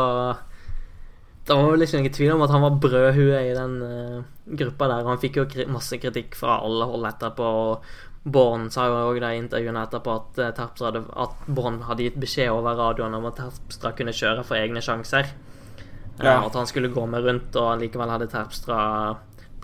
[1.47, 4.21] Det var vel ikke noen tvil om at han var brødhue i den uh,
[4.61, 5.09] gruppa der.
[5.09, 7.49] Han fikk jo kri masse kritikk fra alle hold etterpå.
[7.65, 7.89] og
[8.25, 12.53] Born sa jo òg i intervjuene etterpå at uh, hadde, at Born hadde gitt beskjed
[12.55, 15.29] over radioen om at Terpstra kunne kjøre for egne sjanser.
[15.29, 16.39] Eh, Ja.
[16.47, 18.79] At han skulle gå med rundt, og likevel hadde Terpstra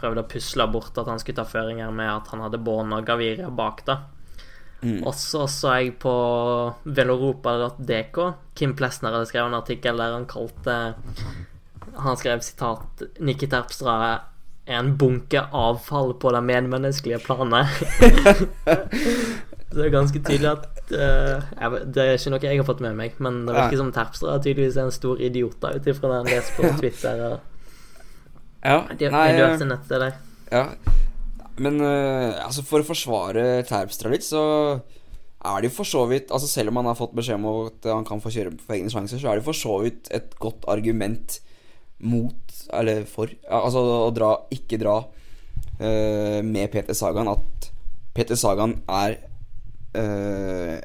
[0.01, 3.07] prøvd å pusle bort at han skulle ta føringer med at han hadde Born og
[3.07, 3.99] Gaviria bak, da.
[4.83, 5.03] Mm.
[5.05, 6.13] Og så så jeg på
[6.85, 8.19] veloropa.dk
[8.57, 10.77] Kim Plesner hadde skrevet en artikkel der han kalte
[12.01, 14.23] Han skrev sitat Nikki Terpstra er
[14.67, 17.67] en bunke avfall på det medmenneskelige planet.
[19.71, 22.97] så det er ganske tydelig at uh, Det er ikke noe jeg har fått med
[22.99, 26.31] meg, men det virker som Terpstra tydeligvis er en stor idiot ut ifra det han
[26.31, 27.39] leser på Twitter og
[28.61, 30.17] Ja, de- nei, de diverse nettsteder.
[30.53, 30.67] Ja,
[31.61, 34.43] men uh, altså for å forsvare Terpstra litt, så
[35.41, 37.87] er det jo for så vidt Altså Selv om han har fått beskjed om at
[37.89, 40.67] han kan få kjøre på egne sjanser, så er det for så vidt et godt
[40.69, 41.39] argument
[42.05, 47.71] mot Eller for Altså å dra ikke dra uh, med Peter Sagan at
[48.17, 49.17] Peter Sagan er
[49.97, 50.79] uh,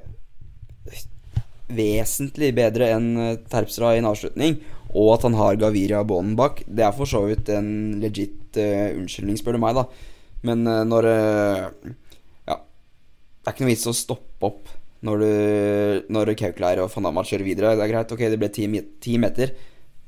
[1.66, 4.60] vesentlig bedre enn eh, Terpstra i en avslutning,
[4.94, 8.94] og at han har Gaviria Bonen bak, det er for så vidt en legit uh,
[8.94, 9.88] unnskyldning, spør du meg, da.
[10.46, 14.70] Men når Ja, det er ikke noe vits å stoppe opp
[15.06, 15.32] når du
[16.14, 17.74] Når Kauklær og van kjører videre.
[17.78, 18.70] Det er greit, ok, det ble ti,
[19.02, 19.56] ti meter.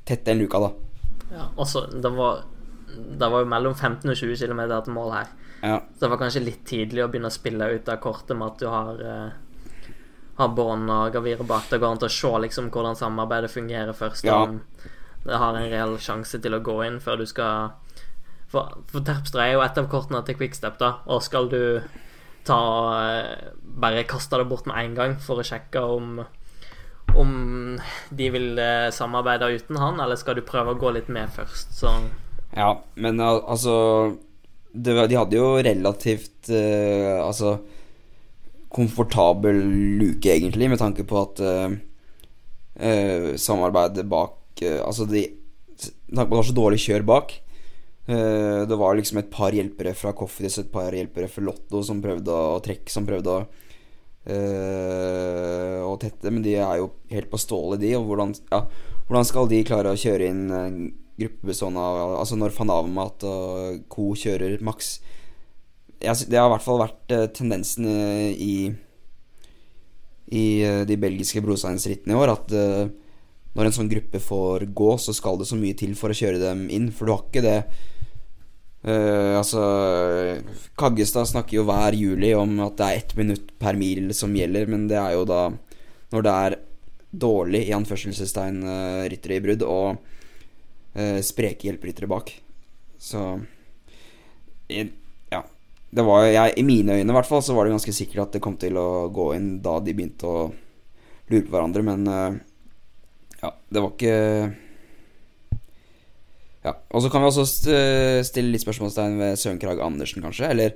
[0.06, 0.87] Tett den luka, da.
[1.32, 2.44] Ja, også, det var
[2.88, 5.32] Det var jo mellom 15 og 20 km til mål her.
[5.60, 5.80] Ja.
[5.94, 8.62] Så det var kanskje litt tidlig å begynne å spille ut av kortet med at
[8.62, 9.90] du har uh,
[10.38, 11.68] Har Bånd og Gavire bak.
[11.68, 14.24] Det går an til å se liksom hvordan samarbeidet fungerer først.
[14.24, 14.40] Ja.
[14.46, 14.62] Om
[15.26, 17.74] det har en reell sjanse til å gå inn før du skal
[18.48, 20.94] For, for Terpstra er jo et av kortene til Quickstep, da.
[21.12, 21.60] Og skal du
[22.48, 22.60] ta
[22.96, 26.22] uh, Bare kaste det bort med en gang for å sjekke om
[27.16, 27.78] om
[28.10, 31.74] de vil eh, samarbeide uten han, eller skal du prøve å gå litt med først?
[31.80, 31.92] Så
[32.56, 33.74] Ja, men altså
[34.72, 37.58] det, De hadde jo relativt uh, Altså
[38.68, 39.62] komfortabel
[39.98, 46.24] luke, egentlig, med tanke på at uh, uh, samarbeidet bak Altså de Med tanke på
[46.24, 47.38] at det var så dårlig kjør bak.
[48.08, 52.32] det var liksom et par hjelpere fra Cofidis, et par hjelpere fra Lotto som prøvde
[52.32, 53.42] å trekke, som prøvde å
[54.30, 57.94] eh, og tette, men de er jo helt på stålet, de.
[57.98, 58.62] Og hvordan, ja,
[59.08, 60.80] hvordan skal de klare å kjøre inn en
[61.18, 64.12] gruppe bestående av Altså når van Avermaet og co.
[64.14, 64.98] kjører maks
[65.98, 68.54] ja, Det har i hvert fall vært uh, tendensen eh, i
[70.30, 72.88] I uh, de belgiske brosteinsrittene i år at eh,
[73.58, 76.38] når en sånn gruppe får gå, så skal det så mye til for å kjøre
[76.38, 76.92] dem inn.
[76.94, 77.56] For du har ikke det
[78.84, 79.62] eh, Altså
[80.78, 84.66] Kaggestad snakker jo hver juli om at det er ett minutt per mil som gjelder,
[84.70, 85.48] men det er jo da
[86.12, 86.56] når det er
[87.12, 89.96] dårlig, i anførselstegn, uh, ryttere i brudd og
[90.96, 92.32] uh, spreke hjelperyttere bak.
[93.00, 93.40] Så
[94.68, 94.90] i-
[95.32, 95.42] Ja.
[95.90, 98.32] Det var jeg, I mine øyne i hvert fall så var det ganske sikkert at
[98.32, 100.52] det kom til å gå inn da de begynte å
[101.30, 102.36] lure på hverandre, men uh,
[103.42, 104.54] ja, det var ikke
[106.68, 107.46] Ja, og så kan vi også
[108.28, 110.50] stille litt spørsmålstegn ved Søren Krag Andersen, kanskje.
[110.52, 110.74] Eller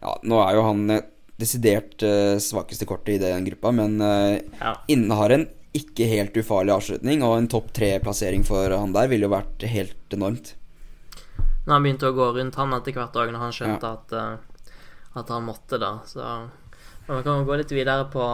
[0.00, 1.06] ja, nå er jo han eh,
[1.40, 4.74] desidert eh, svakeste kortet i den gruppa, men eh, ja.
[4.92, 9.34] innehar en ikke helt ufarlig avslutning, og en topp tre-plassering for han der ville jo
[9.34, 10.54] vært helt enormt.
[11.66, 14.72] Når han begynte å gå rundt han etter hvert òg, når han skjønte at, eh,
[15.20, 15.98] at han måtte, da.
[16.08, 16.24] Så
[17.06, 18.24] Men vi kan jo gå litt videre på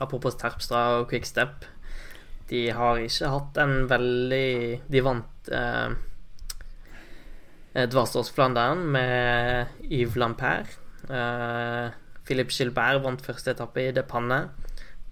[0.00, 1.66] Apropos Terpstra og Quickstep.
[2.48, 5.94] De har ikke hatt en veldig De vant eh,
[7.72, 10.78] Dvarsdalsflanderen med Yves Lampert.
[11.08, 11.88] Uh,
[12.26, 14.44] Philip Gilbert vant første etappe i Depanne.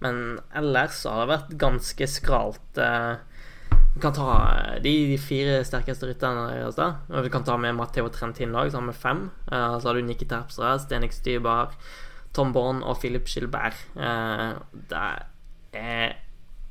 [0.01, 2.79] Men ellers så har det vært ganske skralt.
[2.81, 4.31] Eh, vi kan ta
[4.81, 6.87] de fire sterkeste rytterne deres, da.
[7.21, 9.27] Vi kan ta med Matteo Trentin òg, sammen med fem.
[9.51, 11.75] Uh, så har du Nikki Terpstra, Stenik Stybar,
[12.33, 13.77] Tom Born og Philip Gilbert.
[13.93, 14.57] Uh,
[14.89, 15.05] det
[15.77, 16.17] er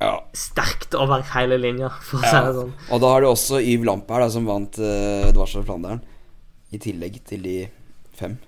[0.01, 0.15] Ja.
[0.33, 2.71] sterkt over hele linja, for å si det sånn.
[2.89, 6.01] Og da har du også Yves Lampert, da, som vant uh, og Flandern,
[6.73, 7.55] i tillegg til de
[8.17, 8.39] fem.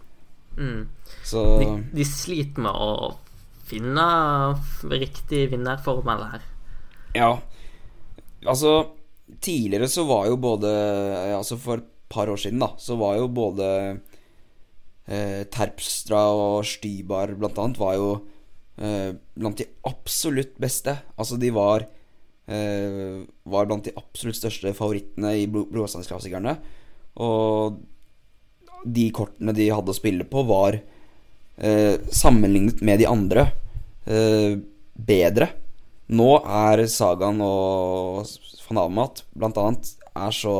[0.58, 0.88] Mm.
[1.26, 3.14] Så De, de sliter med å
[3.70, 4.08] finne
[4.92, 6.46] riktig vinnerformel her.
[7.18, 7.32] ja.
[8.44, 8.90] Altså,
[9.40, 10.68] tidligere så var jo både
[11.38, 13.68] Altså, for et par år siden, da, så var jo både
[15.08, 18.20] eh, Terpstra og Stybar blant annet var jo eh,
[18.76, 20.96] blant de absolutt beste.
[21.18, 21.86] Altså, de var
[22.48, 25.68] eh, Var blant de absolutt største favorittene i blo-
[27.22, 27.80] Og
[28.84, 30.76] de kortene de hadde å spille på, var
[31.58, 33.46] eh, sammenlignet med de andre
[34.06, 34.58] eh,
[34.94, 35.52] bedre.
[36.14, 38.26] Nå er Sagaen og
[38.68, 40.56] van Avermaet blant annet er så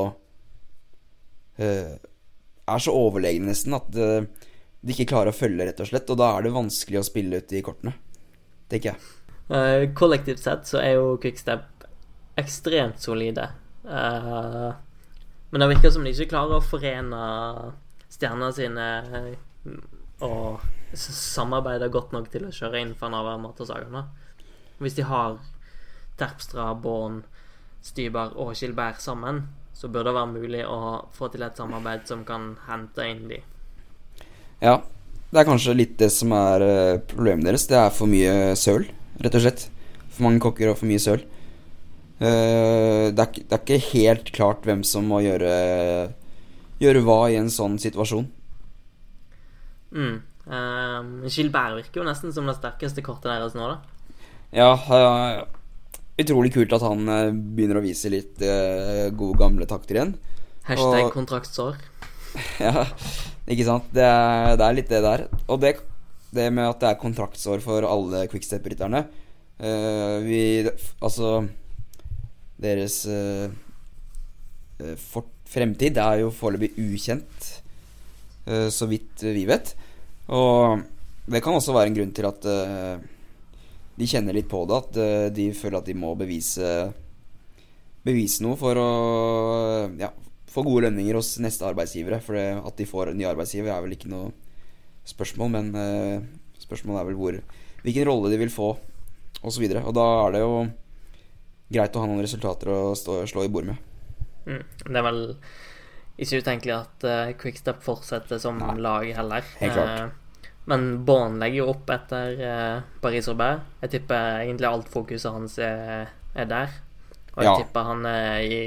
[1.60, 1.98] eh,
[2.64, 4.24] Er så overlegne nesten at eh,
[4.84, 6.10] de ikke klarer å følge, rett og slett.
[6.12, 7.94] Og da er det vanskelig å spille ut de kortene,
[8.72, 9.12] tenker jeg.
[9.48, 11.88] Uh, kollektivt sett så er jo Quickstep
[12.40, 13.48] ekstremt solide.
[13.84, 14.74] Uh,
[15.54, 17.24] men det virker som de ikke klarer å forene
[18.12, 18.88] stjernene sine
[20.24, 20.64] og
[20.98, 24.10] samarbeide godt nok til å kjøre inn Avermaet og Sagan.
[24.82, 25.38] Hvis de har
[26.20, 27.24] Terpstra, Born,
[27.84, 29.44] Styber og Skilberg sammen,
[29.74, 30.80] så burde det være mulig å
[31.14, 33.42] få til et samarbeid som kan hente inn de.
[34.64, 34.78] Ja,
[35.34, 37.66] det er kanskje litt det som er eh, problemet deres.
[37.68, 38.86] Det er for mye søl,
[39.20, 39.66] rett og slett.
[40.14, 41.24] For mange kokker og for mye søl.
[42.22, 45.50] Eh, det, er, det er ikke helt klart hvem som må gjøre
[46.84, 48.26] Gjøre hva i en sånn situasjon.
[49.96, 50.16] Mm.
[50.52, 54.18] Eh, Gilbert virker jo nesten som det sterkeste kortet deres nå, da.
[54.54, 55.46] Ja, uh,
[56.20, 57.08] utrolig kult at han
[57.56, 60.12] begynner å vise litt gode, gamle takter igjen.
[60.68, 61.80] Hashtag Og- kontraktsår.
[62.66, 62.84] Ja,
[63.50, 63.90] ikke sant?
[63.96, 65.26] Det er, det er litt det der.
[65.48, 65.74] Og det,
[66.36, 70.44] det med at det er kontraktsår for alle quickstep-rytterne uh, Vi
[71.04, 71.36] Altså
[72.64, 73.50] Deres eh,
[74.80, 77.48] eh, for, fremtid er jo foreløpig ukjent,
[78.48, 79.74] uh, så vidt vi vet.
[80.32, 80.86] Og
[81.26, 83.04] det kan også være en grunn til at eh,
[83.96, 84.80] de kjenner litt på det.
[84.80, 86.92] At eh, de føler at de må bevise
[88.04, 88.88] Bevise noe for å
[89.96, 90.10] Ja,
[90.54, 92.22] få gode lønninger hos neste arbeidsgivere.
[92.24, 94.32] For det, at de får en ny arbeidsgiver, er vel ikke noe
[95.10, 96.26] spørsmål, men eh,
[96.64, 97.40] spørsmålet er vel hvor,
[97.84, 98.74] hvilken rolle de vil få,
[99.44, 99.66] osv.
[99.66, 100.54] Og, så og da er det jo
[101.74, 103.92] greit å ha noen resultater å stå, slå i bord med.
[104.46, 104.64] Mm.
[104.86, 105.22] Det er vel
[106.24, 108.76] ikke utenkelig at uh, Quickstep fortsetter som Nei.
[108.84, 109.48] lag heller.
[109.60, 110.04] Helt klart.
[110.04, 113.64] Uh, men Born legger jo opp etter uh, Paris-Roubaix.
[113.84, 116.78] Jeg tipper egentlig alt fokuset hans er, er der.
[117.34, 117.56] Og jeg Ja.
[117.64, 118.62] tipper han er i,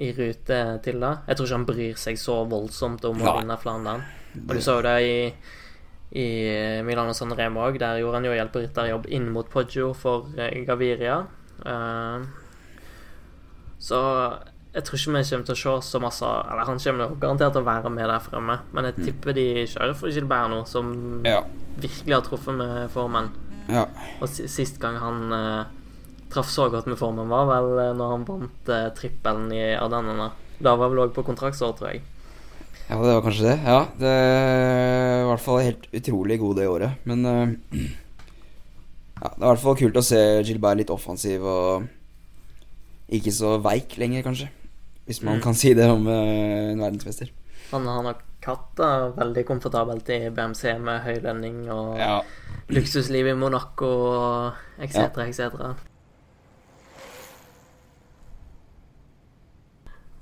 [0.00, 1.10] i rute til det.
[1.28, 4.04] Jeg tror ikke han bryr seg så voldsomt om å vinne Flandern.
[4.46, 5.16] Og du så jo det i,
[6.22, 6.26] i
[6.86, 7.76] Milano San Remo òg.
[7.82, 11.18] Der gjorde han jo hjelperytterjobb inn mot Poggio for eh, Gaviria.
[11.60, 12.24] Uh,
[13.80, 13.98] så
[14.70, 17.60] jeg tror ikke vi kommer til å se så masse Eller han kommer garantert til
[17.64, 20.92] å være med der fremme, men jeg tipper de kjører for Gilbert nå, som
[21.26, 21.42] Ja.
[21.76, 23.30] virkelig har truffet med formen.
[23.68, 23.86] ja.
[24.20, 25.64] Og sist gang han eh,
[26.30, 30.30] traff så godt med formen, var vel eh, når han vant eh, trippelen i Ardennene.
[30.60, 32.02] Da var vel òg på kontraktsår, tror jeg.
[32.90, 33.56] Ja, det var kanskje det.
[33.64, 37.04] Ja, det var i hvert fall helt utrolig god det året.
[37.06, 37.52] Men uh,
[39.22, 41.86] ja, det er i hvert fall kult å se Gilbert litt offensiv og
[43.10, 44.48] ikke så veik lenger, kanskje.
[45.06, 45.42] Hvis man Mm.
[45.42, 47.30] kan si det om uh, en verdensmester.
[47.72, 52.20] Han har nok hatt det veldig komfortabelt i BMC med høy lønning og Ja.
[52.70, 55.74] luksusliv i Monaco og etc., etc.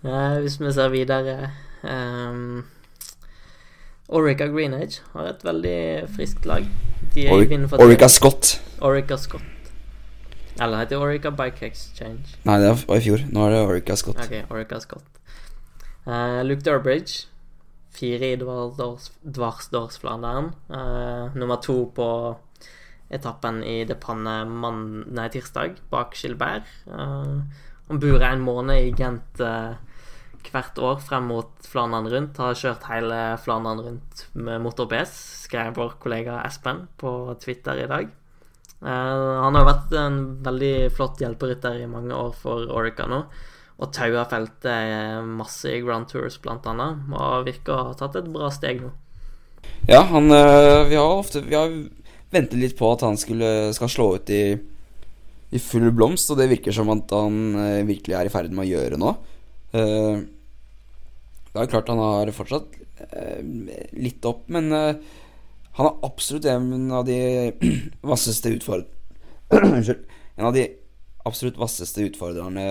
[0.04, 1.50] Eh, hvis vi ser videre
[1.82, 2.61] um,
[4.14, 5.78] Orica Greenage har et veldig
[6.14, 6.66] friskt lag.
[7.82, 8.52] Orica Scott.
[8.80, 9.42] Orica Scott.
[10.61, 12.38] Eller heter Orica Bike Exchange.
[12.46, 13.24] Nei, det var i fjor.
[13.30, 14.22] Nå er det Orica Scott.
[14.22, 15.04] Ok, Orica Scott.
[16.06, 17.26] Uh, Luke Durbridge.
[17.98, 19.11] Fire i Dvarsdors-
[20.70, 22.37] Uh, nummer to på
[23.11, 26.68] etappen i Det Panne mann, nei, tirsdag, bak Gilbert.
[26.87, 27.42] Uh,
[27.88, 29.76] han bor en måned i Gent eh,
[30.46, 32.38] hvert år frem mot Flandern rundt.
[32.40, 35.12] Har kjørt hele Flandern rundt med motor PS,
[35.48, 38.09] skrev vår kollega Espen på Twitter i dag.
[38.79, 43.24] Eh, han har vært en veldig flott hjelperytter i mange år for Orica nå.
[43.79, 47.05] Og taua feltet eh, masse i Grand Tours, blant annet.
[47.14, 48.94] Og virker å ha tatt et bra steg nå.
[49.88, 51.72] Ja, han øh, Vi har ofte Vi har
[52.31, 54.42] ventet litt på at han skulle, skal slå ut i,
[55.51, 57.57] i full blomst, og det virker som at han
[57.88, 59.14] virkelig er i ferd med å gjøre nå.
[59.76, 60.20] Eh,
[61.52, 62.76] det er klart han har fortsatt
[63.09, 63.40] eh,
[63.98, 65.00] litt opp, men eh,
[65.78, 67.18] han er absolutt en av de
[68.12, 68.94] vasseste utfordrerne.
[70.38, 70.68] En av de
[71.26, 72.62] absolutt vasseste utfordrerne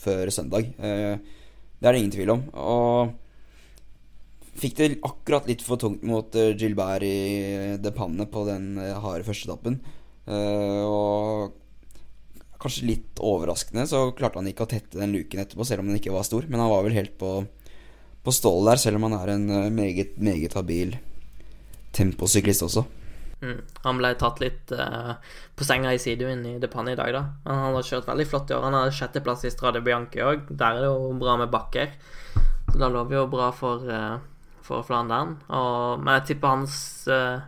[0.00, 0.70] før søndag.
[0.80, 2.46] Det er det ingen tvil om.
[2.56, 3.10] Og
[4.56, 9.76] Fikk det akkurat litt for tungt mot Gilbert i depannet på den harde førsteetappen.
[10.24, 11.52] Uh, og
[12.58, 16.00] kanskje litt overraskende så klarte han ikke å tette den luken etterpå, selv om den
[16.00, 16.46] ikke var stor.
[16.50, 17.32] Men han var vel helt på,
[18.24, 20.96] på stålet der, selv om han er en eh, meget, meget habil
[21.96, 22.84] temposyklist også.
[23.38, 23.60] Mm.
[23.84, 25.12] Han ble tatt litt uh,
[25.54, 27.22] på senga i sidevind i Depanne i dag, da.
[27.46, 28.64] Han har kjørt veldig flott i år.
[28.66, 30.48] Han har sjetteplass i Strade Bianchi òg.
[30.50, 31.94] Der er det jo bra med bakker.
[32.68, 34.18] Så da lover jo bra for, uh,
[34.66, 35.36] for Flandern.
[35.46, 36.74] Og, men jeg tipper hans
[37.06, 37.46] uh,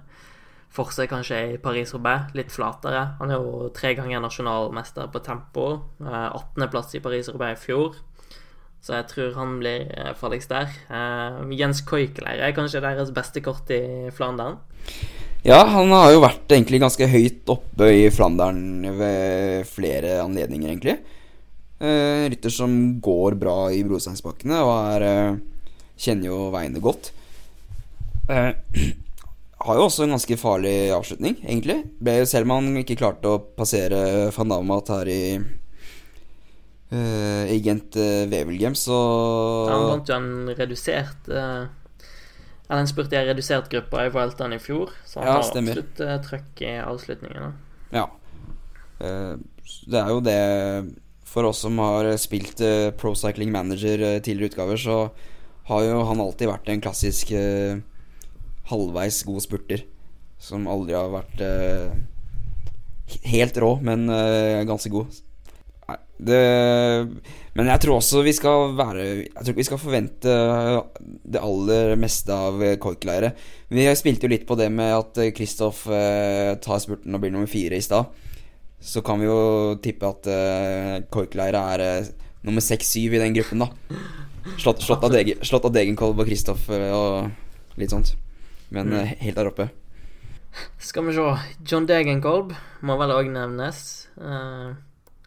[0.81, 2.33] forse kanskje er i Paris-Roubaix.
[2.39, 3.05] Litt flatere.
[3.21, 5.67] Han er jo tre ganger nasjonalmester på tempo.
[6.01, 8.01] Uh, 18.-plass i Paris-Roubaix i fjor.
[8.81, 10.73] Så jeg tror han blir uh, farligst der.
[10.89, 14.57] Eh, Jens Koikeleire er kanskje deres beste kort i Flandern.
[15.45, 20.97] Ja, han har jo vært egentlig ganske høyt oppe i Flandern ved flere anledninger, egentlig.
[21.81, 25.39] Eh, rytter som går bra i brosteinsbakkene og er, eh,
[25.97, 27.09] kjenner jo veiene godt.
[28.29, 28.53] Eh,
[29.61, 31.79] har jo også en ganske farlig avslutning, egentlig.
[32.01, 35.23] Ble, selv om han ikke klarte å passere van Damat her i
[36.93, 38.97] uh, Gent uh, Wevelgem, så
[39.71, 41.69] Han vant jo en redusert uh,
[42.71, 45.47] Eller en spurte i en redusert gruppe i Wilton i fjor, så han Ja, har
[45.51, 45.79] stemmer.
[45.79, 47.53] absolutt uh, trøkk i avslutningene.
[47.95, 48.07] Ja.
[49.01, 49.37] Uh,
[49.91, 50.39] det er jo det
[51.31, 54.97] For oss som har spilt eh, Pro Cycling Manager eh, tidligere utgaver, så
[55.71, 57.79] har jo han alltid vært en klassisk eh,
[58.71, 59.85] halvveis god spurter.
[60.41, 61.97] Som aldri har vært eh,
[63.33, 65.19] helt rå, men eh, ganske god.
[65.91, 65.99] Nei,
[66.31, 66.41] det
[67.59, 70.35] Men jeg tror også vi skal være Jeg tror ikke vi skal forvente
[71.35, 73.33] det aller meste av Korkleire.
[73.69, 77.51] Vi spilte jo litt på det med at Kristoff eh, tar spurten og blir nummer
[77.51, 78.09] fire i stad.
[78.81, 82.11] Så kan vi jo tippe at eh, Korkleire er eh,
[82.49, 83.69] nummer seks-syv i den gruppen, da.
[84.57, 88.15] Slått, slått, av, Degen, slått av Degenkolb og Kristoff eh, og litt sånt.
[88.71, 89.17] Men mm.
[89.23, 89.71] helt der oppe.
[90.83, 91.27] Skal vi se
[91.67, 92.55] John Degenkolb
[92.87, 93.83] må vel òg nevnes.
[94.19, 94.75] Uh,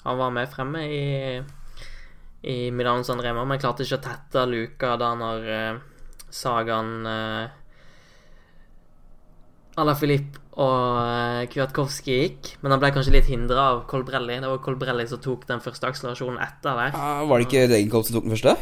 [0.04, 1.42] han var med fremme i,
[2.52, 5.78] i Milano San Remo, men klarte ikke å tette luka da når eh,
[6.34, 7.60] Sagan eh,
[9.80, 14.42] Alaphilippe og eh, Kwiatkowski gikk, men han ble kanskje litt hindra av Colbrelli.
[14.44, 16.98] Det var Colbrelli som tok den første akselerasjonen etter der.
[17.00, 18.58] Ja, var det ikke Degenkolb som tok den første?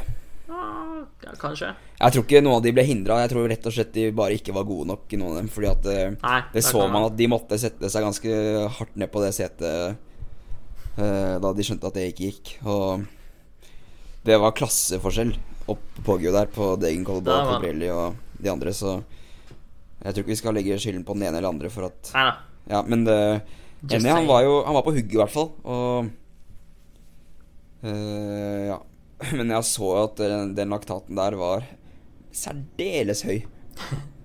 [1.42, 1.72] Kanskje.
[1.98, 3.20] Jeg tror ikke noen av de ble hindra.
[3.24, 5.50] Jeg tror rett og slett de bare ikke var gode nok, noen av dem.
[5.54, 8.36] Fordi at eh, Nei, det så man at de måtte sette seg ganske
[8.78, 9.98] hardt ned på det setet
[10.98, 12.54] uh, da de skjønte at det ikke gikk.
[12.70, 13.08] Og
[14.28, 15.34] det var klasseforskjell
[15.72, 19.00] opp på Gio der på Det og var og de andre, så
[20.02, 22.24] jeg tror ikke vi skal legge skylden på den ene eller andre for at Nei
[22.26, 22.38] da.
[22.72, 23.18] Ja, men det
[23.82, 25.52] Just Enig, han var jo Han var på hugget, i hvert fall.
[25.66, 26.10] Og
[27.86, 28.78] uh, Ja.
[29.38, 31.68] Men jeg så at den, den laktaten der var
[32.36, 33.44] særdeles høy.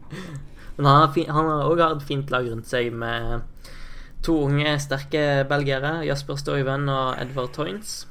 [0.76, 3.44] Men han har, fi- han har også hatt fint lag rundt seg med
[4.26, 6.01] to unge, sterke belgiere.
[6.07, 8.03] Jasper Stuyven og Edvard Toynes.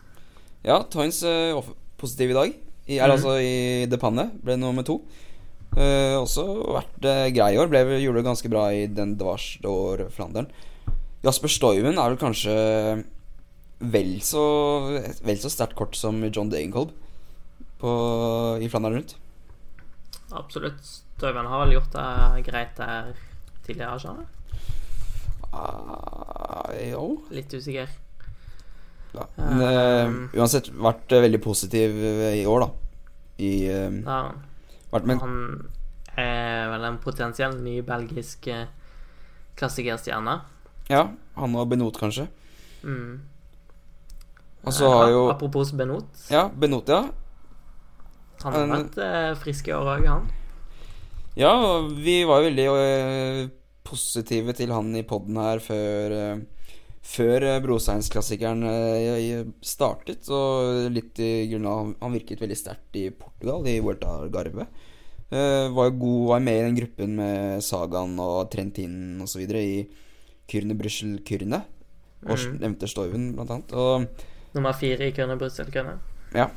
[0.66, 1.62] Ja, Toynes uh,
[2.02, 2.56] positiv i dag.
[2.86, 3.20] I, eller mm.
[3.20, 4.30] altså i De Panne.
[4.46, 5.02] Ble nummer to.
[5.76, 6.46] Uh, også
[6.78, 7.70] vært uh, grei i år.
[7.70, 10.50] Ble, gjorde det ganske bra i den Dvars d'Or Flandern.
[11.26, 12.56] Jasper Stuyven er vel kanskje
[13.80, 14.44] vel så
[15.26, 16.94] Vel så sterkt kort som John Degenkolb
[17.80, 17.92] på,
[18.62, 19.18] i Flandern rundt.
[20.32, 20.80] Absolutt.
[21.18, 23.14] Støven har vel gjort det greit der
[23.66, 24.42] tidligere, ikke sant?
[25.56, 27.92] Uh, jo Litt usikker.
[29.16, 29.28] ja.
[29.38, 32.98] Men uh, uansett vært eh, veldig positiv eh, i år, da.
[33.40, 34.18] I uh, ja.
[34.92, 35.38] vært men, han
[36.20, 38.50] er vel en potensiell ny belgisk
[39.60, 40.36] klassikerstjerne.
[40.92, 41.08] Ja,
[41.40, 42.28] han og Benot, kanskje.
[42.84, 43.24] Mm.
[44.66, 46.08] Og så har jo Apropos Benot.
[46.32, 47.04] Ja, Benot, ja.
[48.44, 50.26] Han har vært eh, frisk i år òg, han.
[51.38, 51.52] Ja,
[51.86, 53.40] vi var jo veldig øh,
[53.86, 56.44] positive til han i poden her før øh,
[57.06, 58.64] Før Brosteinsklassikeren
[59.62, 60.26] startet.
[60.34, 64.66] Og litt i grunn av Han virket veldig sterkt i Portugal, i Vuelta Garve.
[65.30, 69.42] Uh, var jo god, var med i den gruppen med Sagan og Trentin osv.
[69.58, 69.86] i
[70.50, 71.62] Kyrne Brussel Kyrne.
[72.26, 72.58] Og Mm.
[72.62, 73.74] nevnte Stoiven, blant annet.
[73.74, 74.08] Og
[74.56, 75.98] Nummer fire i køene Brussel-køene.
[76.36, 76.50] ja.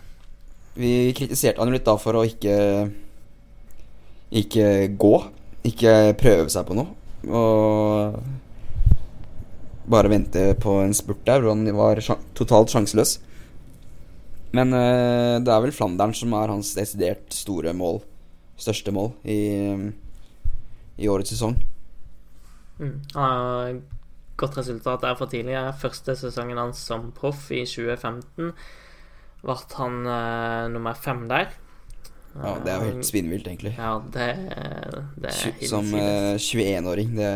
[0.79, 2.55] Vi kritiserte han litt da for å ikke
[4.31, 5.15] Ikke gå.
[5.67, 6.93] Ikke prøve seg på noe.
[7.27, 8.21] Og
[9.89, 11.99] bare vente på en spurt der hvor han var
[12.37, 13.17] totalt sjanseløs.
[14.55, 18.03] Men eh, det er vel Flandern som er hans desidert store mål.
[18.61, 19.41] Største mål i,
[21.01, 21.57] i årets sesong.
[22.79, 22.95] Mm.
[23.17, 23.83] Han
[24.39, 25.73] godt resultat der fra tidligere.
[25.79, 28.53] Første sesongen hans som proff i 2015
[29.43, 31.53] ble han uh, nummer fem der.
[32.39, 33.73] Ja, Det er jo helt spinnvilt, egentlig.
[33.79, 34.27] Ja, det,
[35.19, 36.55] det er Som hinsides.
[36.55, 37.17] eh, 21-åring.
[37.17, 37.31] Det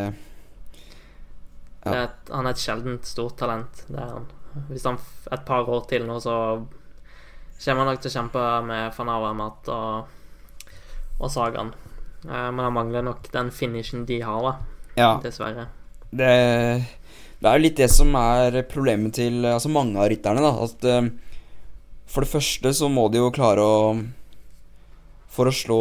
[1.83, 3.85] Det er et, han er et sjeldent stort talent.
[3.89, 4.27] Det er han.
[4.69, 4.99] Hvis han
[5.33, 6.35] et par år til nå, så
[7.65, 10.77] kommer han nok til å kjempe med van Avermaet og,
[11.19, 11.73] og Sagan.
[12.29, 14.55] Eh, men han mangler nok den finishen de har, da.
[15.01, 15.11] Ja.
[15.25, 15.67] Dessverre.
[16.13, 16.33] Det,
[17.43, 20.43] det er jo litt det som er problemet til altså mange av rytterne.
[20.45, 21.09] da At eh,
[22.13, 23.79] For det første så må de jo klare å
[25.33, 25.79] For å slå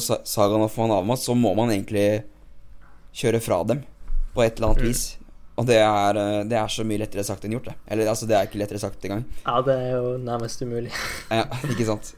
[0.00, 2.22] Sa- Sagan og Fanama, så må man egentlig
[3.12, 3.82] kjøre fra dem
[4.32, 4.88] på et eller annet Mm.
[4.88, 5.02] vis.
[5.58, 7.64] Og det er, eh, det er så mye lettere sagt enn gjort.
[7.66, 7.74] Det.
[7.92, 9.24] Eller altså, det er ikke lettere sagt engang.
[9.44, 10.90] Ja, det er jo nærmest umulig.
[11.30, 12.14] Ja, ikke sant.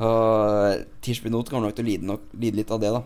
[0.00, 3.02] Og Tirsbynot kommer nok til å lide, nok, lide litt av det, da.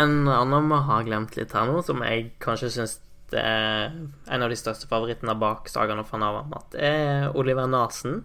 [0.00, 2.98] En annen vi har glemt litt her nå, som jeg kanskje syns
[3.38, 3.92] er
[4.26, 8.24] en av de største favorittene bak Sagan og van Avermaet, er Oliver Nasen.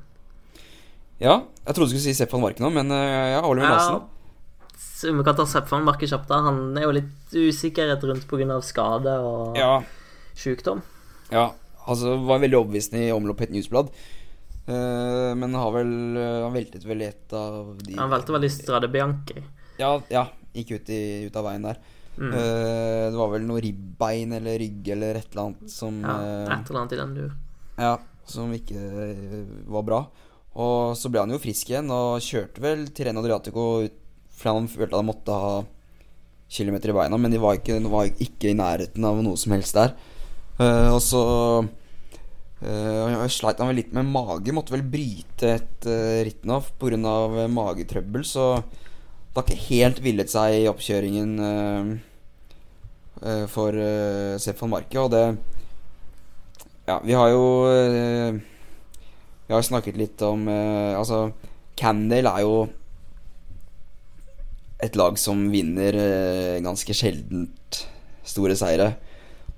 [1.22, 4.04] Ja, jeg trodde du skulle si Sepp van Marken nå, men eh, ja, Oliver Nasen
[4.96, 6.30] så vi kan ta Sepp van Marke kjapt.
[6.30, 6.40] da.
[6.48, 8.60] Han er jo litt usikkerhet rundt pga.
[8.64, 9.84] skade og Ja,
[10.36, 10.82] sykdom.
[11.32, 11.52] Ja,
[11.86, 13.92] altså var veldig overbevisende i omlopp i et newsblad.
[14.66, 18.50] Uh, men har vel eh, Han veltet vel et av de Han valgte vel i
[18.50, 19.44] Strade Bianchi.
[19.78, 20.26] Ja, ja
[20.56, 21.78] gikk ut, i, ut av veien der.
[22.16, 22.32] Mm.
[22.32, 26.54] Uh, det var vel noe ribbein eller rygg eller et eller annet som Ja, eh,
[26.56, 27.34] et eller annet i den dur.
[27.76, 27.96] Ja,
[28.30, 30.02] som ikke eh, var bra.
[30.56, 34.02] Og så ble han jo frisk igjen og kjørte vel Tireno Adriatico ut
[34.36, 35.52] fordi han følte han måtte ha
[36.52, 39.78] kilometer i beina, men de var ikke, var ikke i nærheten av noe som helst
[39.78, 39.94] der.
[40.60, 41.22] Uh, og så
[41.64, 47.00] uh, sleit han vel litt med mage, måtte vel bryte et uh, Rittenhoff pga.
[47.00, 48.50] Uh, magetrøbbel, så
[49.36, 51.90] det har ikke helt villet seg i oppkjøringen uh,
[53.52, 55.26] for uh, Sepp van Marke, og det
[56.88, 58.32] Ja, vi har jo uh,
[59.50, 61.34] Vi har snakket litt om Altså,
[61.76, 62.56] Candale er jo
[64.86, 65.96] et lag som vinner
[66.62, 67.78] ganske sjeldent
[68.28, 68.90] store seire.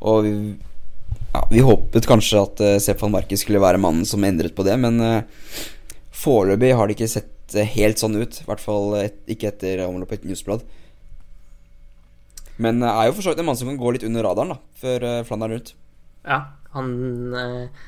[0.06, 0.34] Og vi,
[1.34, 4.78] ja, vi håpet kanskje at Sepp van Marke skulle være mannen som endret på det,
[4.80, 5.02] men
[6.16, 8.42] foreløpig har det ikke sett eh, helt sånn ut.
[8.42, 10.66] I hvert fall et, ikke etter omløpet i et newsblad.
[12.58, 14.56] Men eh, er jo for så vidt en mann som kan gå litt under radaren
[14.56, 15.74] da før eh, Flandern rundt.
[16.28, 16.42] Ja,
[16.74, 16.92] han
[17.38, 17.86] eh,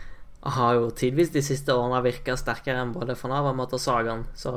[0.56, 4.54] har jo tidvis de siste årene virka sterkere enn både Avermaet og Sagan, så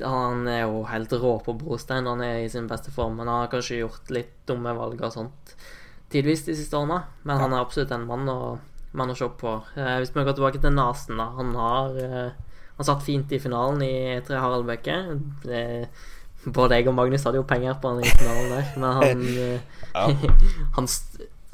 [0.00, 3.42] han er jo helt rå på brostein han er i sin beste form, men han
[3.44, 5.56] har kanskje gjort litt dumme valg og sånt
[6.14, 7.02] tidvis de siste årene.
[7.26, 8.56] Men han er absolutt en mann å,
[8.96, 9.56] mann å se på.
[9.76, 11.30] Eh, hvis vi går tilbake til Nasen, da.
[11.38, 14.96] Han har eh, Han satt fint i finalen i Tre Haraldbøkke.
[15.44, 15.88] Det-
[16.44, 19.20] Både jeg og Magnus hadde jo penger på han i finalen der, men han
[19.94, 20.04] ja.
[20.76, 20.86] Han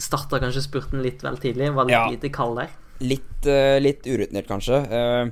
[0.01, 2.09] starta kanskje spurten litt vel tidlig, var litt Ja.
[2.11, 2.69] lite kald der.
[3.01, 4.81] Litt, eh, litt urutinert, kanskje.
[4.91, 5.31] Eh,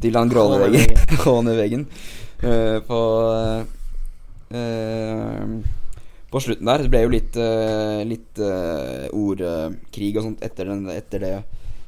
[0.03, 0.29] Dylan
[1.23, 1.87] Gråneveggen
[2.45, 3.01] eh, på
[4.55, 5.47] uh,
[6.35, 6.83] på slutten der.
[6.83, 11.35] Det ble jo litt, uh, litt uh, ordkrig og sånt etter, den, etter det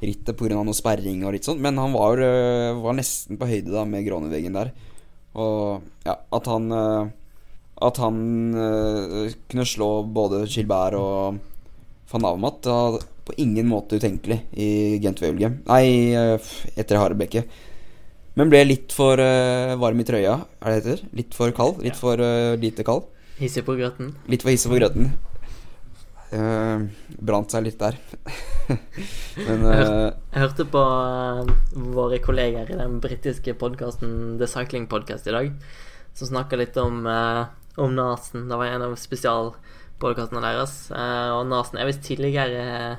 [0.07, 0.61] rittet pga.
[0.61, 1.62] noe sperring og litt sånt.
[1.64, 4.70] Men han var, uh, var nesten på høyde da med Gråneveggen der.
[5.37, 6.70] Og ja, at han
[7.76, 8.16] At han
[9.53, 11.43] kunne slå både Gilbert og
[12.11, 12.66] van Avmat
[13.26, 15.59] på ingen måte utenkelig i Gent-Wevelgem.
[15.66, 17.42] Nei, eh, etter Harebekke.
[18.36, 21.07] Men ble litt for eh, varm i trøya, er det det heter?
[21.20, 21.80] Litt for kald?
[21.82, 23.09] Litt for eh, lite kald?
[23.40, 24.14] Hissig på grøten.
[24.30, 25.16] Litt for hissig på grøten.
[26.26, 26.88] Uh,
[27.22, 27.96] brant seg litt der.
[29.46, 30.82] Men uh, Jeg hørte på
[31.94, 35.52] våre kolleger i den britiske podkasten The Cycling Podcast i dag,
[36.18, 37.46] som snakka litt om, uh,
[37.78, 38.48] om Nasen.
[38.50, 38.96] Det var en av
[39.97, 40.90] spesialpodkastene deres.
[40.92, 42.97] Eh, og Nasen er visst tidligere eh,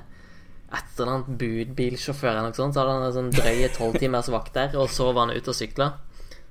[0.73, 2.73] et eller annet budbilsjåfør eller noe sånt.
[2.75, 5.53] Så hadde han en sånn drøye tolv timers vakt der, og så var han ute
[5.53, 5.93] og sykla.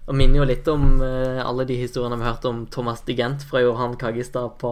[0.06, 3.58] Og minner jo litt om eh, alle de historiene vi hørte om Thomas Digent fra
[3.64, 4.70] Johan Kaggestad på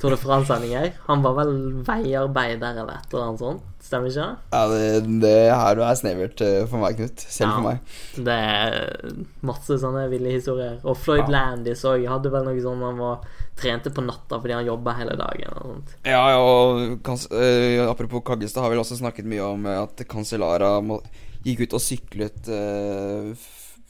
[0.00, 0.94] Tour de France-sendinger.
[1.08, 1.52] Han var vel
[1.84, 4.54] veiarbeider eller et eller annet sånt, stemmer ikke det?
[4.54, 7.26] ja, det, det her er snevert for meg, Knut.
[7.28, 7.92] Selv for meg.
[8.16, 9.12] Det er
[9.44, 10.78] masse sånne ville historier.
[10.86, 11.34] Og Floyd Ja.
[11.34, 13.28] Landis òg hadde vel noe sånn han var
[13.58, 15.50] trente på natta fordi han jobba hele dagen.
[15.58, 15.88] Og sånt.
[16.06, 16.44] Ja, ja, og
[17.34, 20.94] eh, apropos Kaggestad har vel også snakket mye om eh, at Cancellara må,
[21.46, 23.26] gikk ut og syklet uh,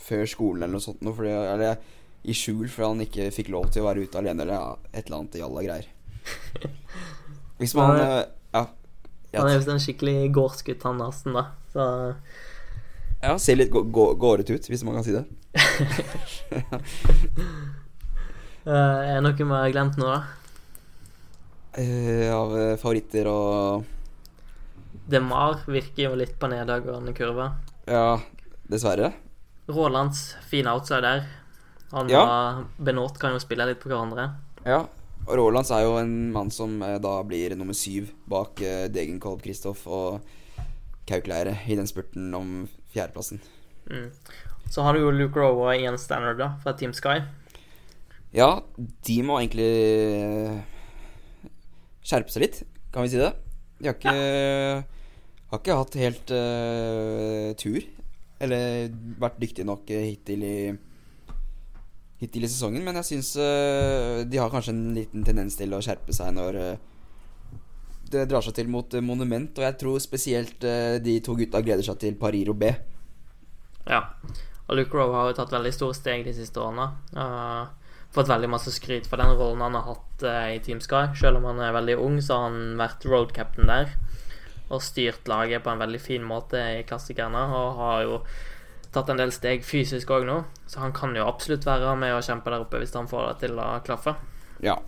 [0.05, 1.77] før skolen eller noe sånt noe, fordi, eller
[2.29, 5.05] i skjul fordi han ikke fikk lov til å være ute alene eller ja, et
[5.07, 5.87] eller annet jalla greier.
[7.59, 8.63] Hvis man eh, ja,
[9.33, 11.45] ja, Han er visst en skikkelig gårdsgutt, han Arsen, da.
[11.73, 11.81] Så
[13.19, 15.25] ja, ser litt gå- ut, hvis man kan si det.
[18.69, 20.21] eh, er det noe vi har glemt nå, da?
[21.79, 23.85] Uh, av eh, favoritter og
[25.09, 27.51] DeMar virker jo litt på nedadgående kurve.
[27.89, 28.19] Ja,
[28.69, 29.13] dessverre.
[29.69, 31.25] Rålands fin outsider.
[31.93, 32.23] Han Ja.
[32.25, 34.31] og Benot kan jo spille litt på hverandre.
[34.67, 34.83] Ja.
[35.29, 38.61] Og Rålands er jo en mann som da blir nummer syv bak
[38.93, 40.21] Degenkolb Kristoff og
[41.09, 43.41] Kaukleire i den spurten om fjerdeplassen.
[43.89, 44.11] Mm.
[44.69, 47.23] Så har du jo Luke Rowe og Ian standard da, fra Team Sky.
[48.37, 50.59] Ja, de må egentlig eh,
[52.05, 52.59] skjerpe seg litt,
[52.93, 53.31] kan vi si det.
[53.79, 54.13] De har ikke,
[55.49, 57.79] har ikke hatt helt uh, tur.
[58.43, 60.59] Eller vært dyktige nok eh, hittil i
[62.19, 65.79] Hittil i sesongen, men jeg syns uh, de har kanskje en liten tendens til å
[65.79, 67.61] skjerpe seg når uh,
[68.11, 70.65] det drar seg til mot monument, og jeg tror spesielt
[71.05, 72.81] de to gutta gleder seg til Paris-Roubais.
[73.87, 74.01] Ja.
[74.67, 76.89] Og Luke Rowe har jo tatt veldig store steg de siste årene.
[78.15, 81.11] Fått veldig masse skryt for den rollen han har hatt eh, i Team Sky.
[81.19, 83.93] Selv om han er veldig ung, så har han vært road captain der.
[84.73, 87.43] Og styrt laget på en veldig fin måte i klassikerne.
[87.53, 88.21] Og har jo
[88.95, 90.39] tatt en del steg fysisk òg nå.
[90.69, 93.37] Så han kan jo absolutt være med og kjempe der oppe hvis han får det
[93.47, 94.17] til å klaffe.
[94.65, 94.79] Ja,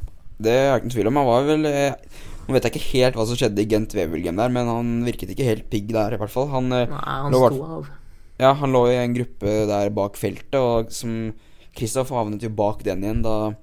[0.41, 1.21] det er ikke noen tvil om.
[1.21, 2.19] Han var vel eh,
[2.49, 5.31] Nå vet jeg ikke helt hva som skjedde i Gent Wevelgem der, men han virket
[5.37, 6.49] ikke helt pigg der, i hvert fall.
[6.51, 7.91] Han, eh, Nei, han lå, sto av.
[8.41, 11.13] ja, han lå i en gruppe der bak feltet, og som
[11.77, 13.55] Kristoff havnet jo bak den igjen da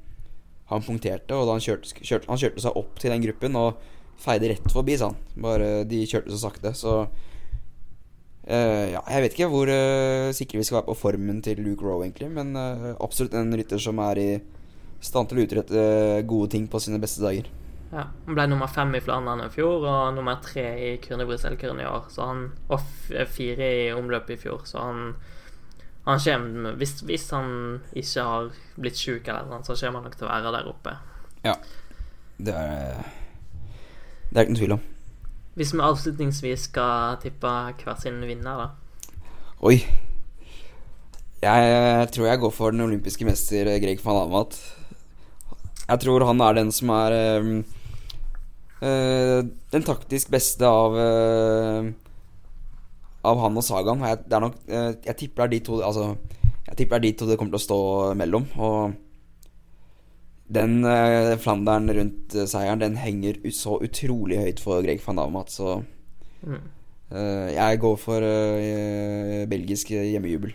[0.68, 3.80] han punkterte, og da han kjørte, kjørte, han kjørte seg opp til den gruppen og
[4.20, 5.20] feide rett forbi, sa han.
[5.40, 7.00] Bare de kjørte så sakte, så
[8.48, 11.84] Uh, Ja, jeg vet ikke hvor uh, sikre vi skal være på formen til Luke
[11.84, 14.30] Rowe, egentlig, men uh, absolutt en rytter som er i
[15.04, 15.82] stand til å utrette
[16.30, 17.50] gode ting på sine beste dager.
[17.92, 21.84] Ja, Han ble nummer fem i Flandern i fjor og nummer tre i Kurne Brussel-Kurne
[21.84, 22.08] i år.
[22.12, 22.88] Så han, og
[23.36, 25.04] fire i omløpet i fjor, så han
[26.08, 30.16] han kommer, hvis, hvis han ikke har blitt sjuk, eller noe, så kommer han nok
[30.16, 30.94] til å være der oppe.
[31.44, 31.56] Ja.
[32.38, 33.02] Det er
[34.30, 34.84] Det er ikke noen tvil om.
[35.58, 37.52] Hvis vi avslutningsvis skal tippe
[37.82, 39.22] hver sin vinner, da.
[39.66, 39.80] Oi.
[41.42, 44.58] Jeg tror jeg går for den olympiske mester eh, Greg van Amat.
[45.88, 47.52] Jeg tror han er den som er øh,
[48.82, 51.92] øh, den taktisk beste av øh,
[53.24, 54.04] Av han og Sagaen.
[54.06, 56.16] Jeg, det er nok, øh, jeg tipper det er de to Altså,
[56.68, 57.80] jeg tipper det er de to det kommer til å stå
[58.16, 58.46] mellom.
[58.58, 58.94] Og
[60.48, 65.52] den eh, Flanderen rundt øh, seieren, den henger så utrolig høyt for Greg van Amat,
[65.52, 65.84] så
[66.46, 66.62] Mm.
[67.12, 70.52] eh, jeg går for eh, belgisk hjemmejubel.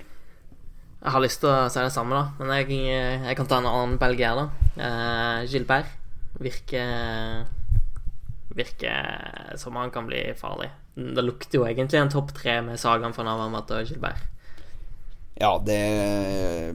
[1.02, 2.68] Jeg har lyst til å si det samme, da, men jeg,
[3.26, 4.44] jeg kan ta en annen belgier, da.
[4.78, 5.90] Eh, Gilbert
[6.38, 7.44] virker
[8.54, 10.68] Virker som han kan bli farlig.
[10.94, 14.26] Det lukter jo egentlig en topp tre med Sagan fra Avermaet og Gilbert.
[15.40, 16.74] Ja, det er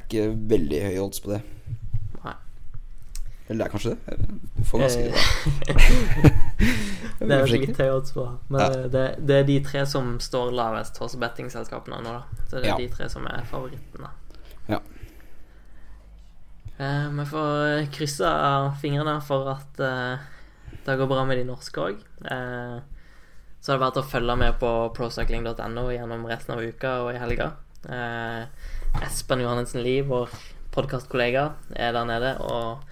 [0.00, 1.42] ikke veldig høye odds på det.
[2.24, 2.32] Nei.
[3.50, 4.16] Eller det er kanskje det?
[4.56, 5.16] Du får ganske Eh,
[7.20, 8.68] Det er jo litt høye odds på, men Ja.
[8.94, 12.44] det, det er de tre som står lavest hos bettingselskapene nå, da.
[12.48, 12.76] Så det er Ja.
[12.80, 14.08] de tre som er favorittene.
[14.72, 14.80] Ja.
[16.80, 18.30] Eh, vi får krysse
[18.80, 20.24] fingrene for at eh,
[20.86, 22.00] det går bra med de norske òg.
[22.24, 22.80] Eh,
[23.60, 27.20] så er det verdt å følge med på procycling.no gjennom resten av uka og i
[27.20, 27.50] helga.
[27.88, 28.46] Eh,
[29.04, 30.32] Espen Johannessen Lie, vår
[30.74, 31.44] podkastkollega,
[31.76, 32.84] er der nede og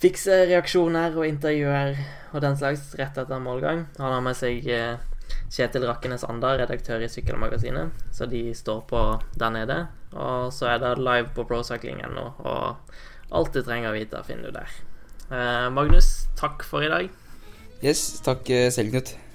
[0.00, 1.98] fikser reaksjoner og intervjuer
[2.32, 3.84] og den slags rett etter målgang.
[3.98, 4.96] Han har med seg eh,
[5.50, 9.00] Kjetil Rakkenes Anda, redaktør i Sykkelmagasinet, så de står på
[9.38, 9.80] der nede.
[10.14, 12.94] Og så er det live på procycling.no, og
[13.30, 14.78] alt du trenger å vite, finner du der.
[15.30, 17.10] Eh, Magnus, takk for i dag.
[17.80, 19.29] Yes, takk eh, selv, Knut.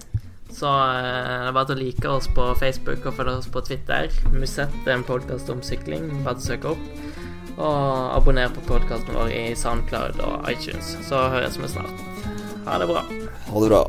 [0.55, 3.63] Så eh, det er bare til å like oss på Facebook og følge oss på
[3.67, 4.07] Twitter.
[4.31, 6.07] Musett er en podkast om sykling.
[6.23, 6.85] Bare til å søke opp.
[7.55, 10.95] Og abonner på podkasten vår i Soundcloud og iTunes.
[11.07, 12.03] Så høres vi snart.
[12.65, 13.03] Ha det bra.
[13.51, 13.83] Ha det bra.